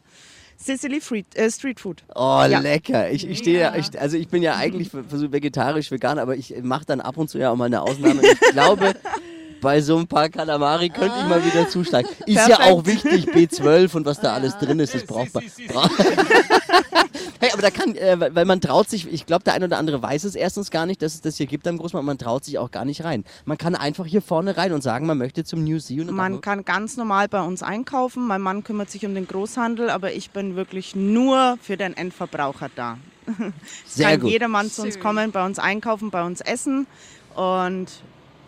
Sicily 0.57 1.01
Street, 1.01 1.25
äh, 1.35 1.49
Street 1.51 1.79
Food. 1.79 2.03
Oh, 2.15 2.43
Ja. 2.49 2.59
lecker. 2.59 3.11
Ich, 3.11 3.27
ich 3.27 3.39
stehe 3.39 3.59
ja, 3.59 3.75
ich, 3.75 3.99
also 3.99 4.17
ich 4.17 4.27
bin 4.29 4.41
ja 4.43 4.55
eigentlich 4.55 4.89
ver- 4.89 5.03
versuch 5.03 5.31
vegetarisch, 5.31 5.91
vegan, 5.91 6.19
aber 6.19 6.35
ich 6.35 6.53
mache 6.61 6.85
dann 6.85 7.01
ab 7.01 7.17
und 7.17 7.29
zu 7.29 7.37
ja 7.37 7.51
auch 7.51 7.55
mal 7.55 7.65
eine 7.65 7.81
Ausnahme. 7.81 8.21
Ich 8.23 8.39
glaube, 8.51 8.93
bei 9.61 9.81
so 9.81 9.97
ein 9.97 10.07
paar 10.07 10.29
Kalamari 10.29 10.89
könnte 10.89 11.15
ich 11.21 11.27
mal 11.27 11.43
wieder 11.45 11.67
zuschlagen. 11.69 12.07
Ist 12.25 12.35
ja 12.35 12.57
Perfekt. 12.57 12.69
auch 12.69 12.85
wichtig, 12.85 13.27
B12 13.29 13.95
und 13.95 14.05
was 14.05 14.19
da 14.19 14.33
alles 14.33 14.57
drin 14.57 14.79
ist, 14.79 14.93
ist 14.95 15.07
brauchbar. 15.07 15.41
Bra 15.67 15.89
hey, 17.43 17.51
aber 17.53 17.61
da 17.61 17.69
kann, 17.69 17.95
äh, 17.95 18.35
weil 18.35 18.45
man 18.45 18.61
traut 18.61 18.89
sich, 18.89 19.11
ich 19.11 19.25
glaube, 19.25 19.43
der 19.43 19.53
ein 19.53 19.63
oder 19.63 19.77
andere 19.77 20.01
weiß 20.01 20.23
es 20.23 20.35
erstens 20.35 20.71
gar 20.71 20.85
nicht, 20.85 21.01
dass 21.01 21.15
es 21.15 21.21
das 21.21 21.37
hier 21.37 21.45
gibt 21.45 21.67
am 21.67 21.77
Großmarkt, 21.77 22.05
man 22.05 22.17
traut 22.17 22.45
sich 22.45 22.57
auch 22.57 22.71
gar 22.71 22.85
nicht 22.85 23.03
rein. 23.03 23.23
Man 23.45 23.57
kann 23.57 23.75
einfach 23.75 24.05
hier 24.05 24.21
vorne 24.21 24.57
rein 24.57 24.73
und 24.73 24.81
sagen, 24.81 25.05
man 25.05 25.17
möchte 25.17 25.43
zum 25.43 25.63
New 25.63 25.79
Sea. 25.79 26.01
Und 26.01 26.11
Man 26.11 26.41
kann 26.41 26.65
ganz 26.65 26.97
normal 26.97 27.27
bei 27.27 27.41
uns 27.41 27.61
einkaufen. 27.61 28.25
Mein 28.27 28.41
Mann 28.41 28.63
kümmert 28.63 28.89
sich 28.89 29.05
um 29.05 29.13
den 29.13 29.27
Großhandel, 29.27 29.89
aber 29.89 30.13
ich 30.13 30.31
bin 30.31 30.55
wirklich 30.55 30.95
nur 30.95 31.57
für 31.61 31.77
den 31.77 31.95
Endverbraucher 31.95 32.69
da. 32.75 32.97
Sehr 33.85 34.11
kann 34.11 34.21
gut. 34.21 34.31
jedermann 34.31 34.69
zu 34.69 34.81
uns 34.81 34.99
kommen, 34.99 35.31
bei 35.31 35.45
uns 35.45 35.59
einkaufen, 35.59 36.09
bei 36.09 36.23
uns 36.23 36.41
essen 36.41 36.87
und 37.35 37.87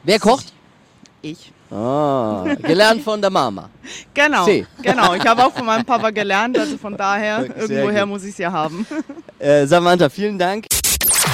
Wer 0.04 0.20
kocht? 0.20 0.54
Ich. 1.26 1.52
Ah, 1.72 2.46
gelernt 2.62 3.02
von 3.04 3.22
der 3.22 3.30
Mama. 3.30 3.70
Genau, 4.14 4.46
See. 4.46 4.66
genau. 4.82 5.14
Ich 5.14 5.26
habe 5.26 5.46
auch 5.46 5.52
von 5.54 5.66
meinem 5.66 5.86
Papa 5.86 6.10
gelernt, 6.12 6.58
also 6.58 6.78
von 6.78 6.96
daher 6.98 7.42
Sehr 7.44 7.58
irgendwoher 7.58 8.02
gut. 8.02 8.10
muss 8.10 8.24
ich 8.24 8.32
es 8.32 8.38
ja 8.38 8.52
haben. 8.52 8.86
Äh, 9.38 9.68
Samantha, 9.68 10.08
vielen 10.10 10.40
Dank. 10.40 10.66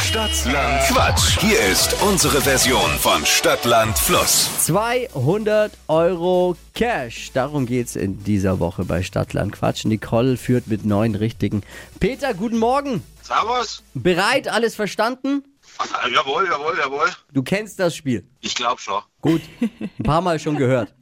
Stadtland 0.04 0.82
Quatsch. 0.89 1.39
Hier 1.39 1.60
ist 1.71 1.95
unsere 2.01 2.41
Version 2.41 2.89
von 2.99 3.23
Stadtland 3.25 3.97
Fluss. 3.97 4.49
200 4.65 5.71
Euro 5.88 6.58
Cash. 6.73 7.32
Darum 7.34 7.67
geht's 7.67 7.95
in 7.95 8.23
dieser 8.23 8.60
Woche 8.60 8.84
bei 8.86 9.04
Stadtland 9.04 9.51
Quatsch. 9.54 9.86
Nicole 9.86 10.36
führt 10.38 10.67
mit 10.67 10.84
neun 10.84 11.13
richtigen. 11.15 11.62
Peter, 11.99 12.34
guten 12.34 12.58
Morgen. 12.58 13.04
Servus. 13.21 13.84
Bereit? 13.93 14.47
Alles 14.47 14.75
verstanden? 14.75 15.43
Jawohl, 16.13 16.47
jawohl, 16.49 16.77
jawohl. 16.77 17.10
Du 17.32 17.43
kennst 17.43 17.80
das 17.80 17.95
Spiel. 17.95 18.25
Ich 18.41 18.56
glaube 18.56 18.82
schon. 18.82 19.01
Gut. 19.21 19.41
Ein 19.99 20.03
paar 20.03 20.21
Mal 20.21 20.39
schon 20.39 20.57
gehört. 20.57 20.93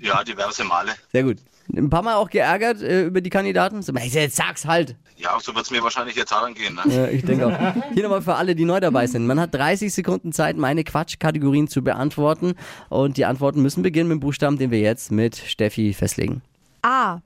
Ja, 0.00 0.22
diverse 0.22 0.64
Male. 0.64 0.92
Sehr 1.12 1.22
gut. 1.22 1.38
Ein 1.74 1.88
paar 1.88 2.02
Mal 2.02 2.14
auch 2.16 2.28
geärgert 2.28 2.82
äh, 2.82 3.06
über 3.06 3.20
die 3.20 3.30
Kandidaten. 3.30 3.82
So, 3.82 3.92
Jetzt 3.92 4.36
sag's 4.36 4.66
halt. 4.66 4.96
Ja, 5.16 5.38
so 5.40 5.54
wird 5.54 5.64
es 5.64 5.70
mir 5.70 5.82
wahrscheinlich 5.82 6.16
jetzt 6.16 6.32
auch 6.32 6.46
gehen. 6.52 6.74
Ne? 6.74 6.94
Ja, 6.94 7.06
ich 7.08 7.24
denke 7.24 7.46
auch. 7.46 7.92
Hier 7.94 8.02
nochmal 8.02 8.20
für 8.20 8.34
alle, 8.34 8.54
die 8.54 8.64
neu 8.64 8.80
dabei 8.80 9.06
sind. 9.06 9.26
Man 9.26 9.40
hat 9.40 9.54
30 9.54 9.92
Sekunden 9.92 10.32
Zeit, 10.32 10.56
meine 10.56 10.84
Quatschkategorien 10.84 11.68
zu 11.68 11.82
beantworten. 11.82 12.54
Und 12.90 13.16
die 13.16 13.24
Antworten 13.24 13.62
müssen 13.62 13.82
beginnen 13.82 14.08
mit 14.08 14.16
dem 14.16 14.20
Buchstaben, 14.20 14.58
den 14.58 14.70
wir 14.70 14.80
jetzt 14.80 15.10
mit 15.10 15.36
Steffi 15.36 15.94
festlegen. 15.94 16.42
A. 16.82 17.20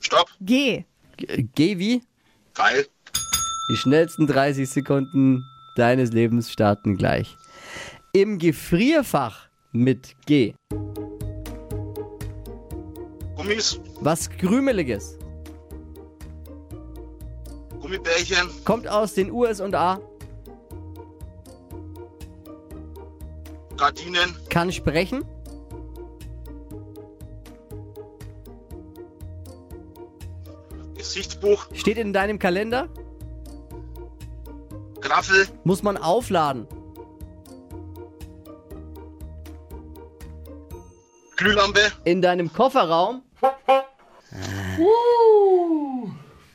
Stopp. 0.00 0.28
G. 0.40 0.84
G, 1.16 1.44
G 1.54 1.78
wie? 1.78 2.02
Geil. 2.54 2.86
Die 3.70 3.76
schnellsten 3.76 4.26
30 4.26 4.68
Sekunden 4.68 5.44
deines 5.76 6.12
Lebens 6.12 6.52
starten 6.52 6.98
gleich. 6.98 7.36
Im 8.16 8.38
Gefrierfach 8.38 9.48
mit 9.72 10.14
G. 10.26 10.54
Gummis, 13.34 13.80
Was 14.00 14.30
Krümeliges. 14.30 15.18
Gummibärchen, 17.80 18.48
Kommt 18.64 18.86
aus 18.86 19.14
den 19.14 19.32
USA. 19.32 20.00
Gardinen, 23.76 24.36
Kann 24.48 24.70
sprechen. 24.70 25.24
Gesichtsbuch, 30.96 31.66
Steht 31.74 31.98
in 31.98 32.12
deinem 32.12 32.38
Kalender. 32.38 32.88
Graffel, 35.00 35.46
Muss 35.64 35.82
man 35.82 35.96
aufladen. 35.96 36.66
Glühlampe, 41.44 41.80
In 42.04 42.22
deinem 42.22 42.50
Kofferraum. 42.50 43.20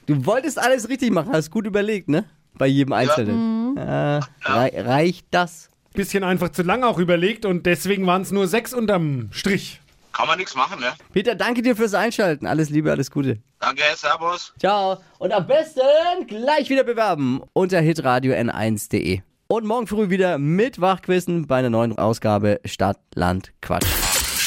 Du 0.07 0.25
wolltest 0.25 0.57
alles 0.57 0.89
richtig 0.89 1.11
machen, 1.11 1.31
hast 1.31 1.51
gut 1.51 1.67
überlegt, 1.67 2.09
ne? 2.09 2.25
Bei 2.55 2.65
jedem 2.65 2.93
Einzelnen. 2.93 3.77
Äh, 3.77 4.19
rei 4.41 4.71
reicht 4.75 5.27
das? 5.29 5.69
Bisschen 5.93 6.23
einfach 6.23 6.49
zu 6.49 6.63
lang 6.63 6.83
auch 6.83 6.97
überlegt 6.97 7.45
und 7.45 7.67
deswegen 7.67 8.07
waren 8.07 8.23
es 8.23 8.31
nur 8.31 8.47
sechs 8.47 8.73
unterm 8.73 9.29
Strich. 9.31 9.79
kann 10.11 10.27
man 10.27 10.39
nichts 10.39 10.55
machen, 10.55 10.79
ne? 10.79 10.87
Peter, 11.13 11.35
danke 11.35 11.61
dir 11.61 11.75
fürs 11.75 11.93
Einschalten. 11.93 12.47
Alles 12.47 12.71
Liebe, 12.71 12.89
alles 12.89 13.11
Gute. 13.11 13.37
Danke, 13.59 13.83
servus. 13.95 14.53
Ciao. 14.59 14.97
Und 15.19 15.31
am 15.31 15.45
besten 15.45 15.81
gleich 16.27 16.67
wieder 16.71 16.83
bewerben 16.83 17.41
unter 17.53 17.79
hitradio 17.79 18.33
n1.de. 18.33 19.21
Und 19.47 19.65
morgen 19.65 19.85
früh 19.85 20.09
wieder 20.09 20.39
mit 20.39 20.81
Wachquissen 20.81 21.45
bei 21.45 21.57
einer 21.57 21.69
neuen 21.69 21.95
Ausgabe 21.97 22.59
Stadt, 22.65 22.99
Land, 23.13 23.51
Quatsch. 23.61 23.85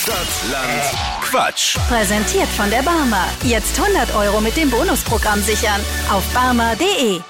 Stadtland 0.03 0.83
Quatsch. 1.21 1.77
Präsentiert 1.87 2.49
von 2.49 2.69
der 2.71 2.83
Barmer. 2.83 3.29
Jetzt 3.45 3.79
100 3.79 4.13
Euro 4.17 4.41
mit 4.41 4.57
dem 4.57 4.69
Bonusprogramm 4.69 5.41
sichern. 5.41 5.81
Auf 6.11 6.25
barmer.de. 6.35 7.21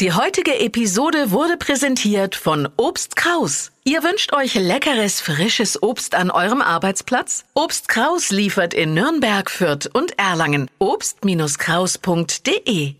Die 0.00 0.12
heutige 0.14 0.58
Episode 0.60 1.30
wurde 1.30 1.58
präsentiert 1.58 2.34
von 2.34 2.70
Obst 2.78 3.16
Kraus. 3.16 3.70
Ihr 3.84 4.02
wünscht 4.02 4.32
euch 4.32 4.54
leckeres, 4.54 5.20
frisches 5.20 5.82
Obst 5.82 6.14
an 6.14 6.30
eurem 6.30 6.62
Arbeitsplatz? 6.62 7.44
Obst 7.52 7.88
Kraus 7.88 8.30
liefert 8.30 8.72
in 8.72 8.94
Nürnberg, 8.94 9.50
Fürth 9.50 9.90
und 9.92 10.18
Erlangen. 10.18 10.70
Obst-Kraus.de 10.78 12.94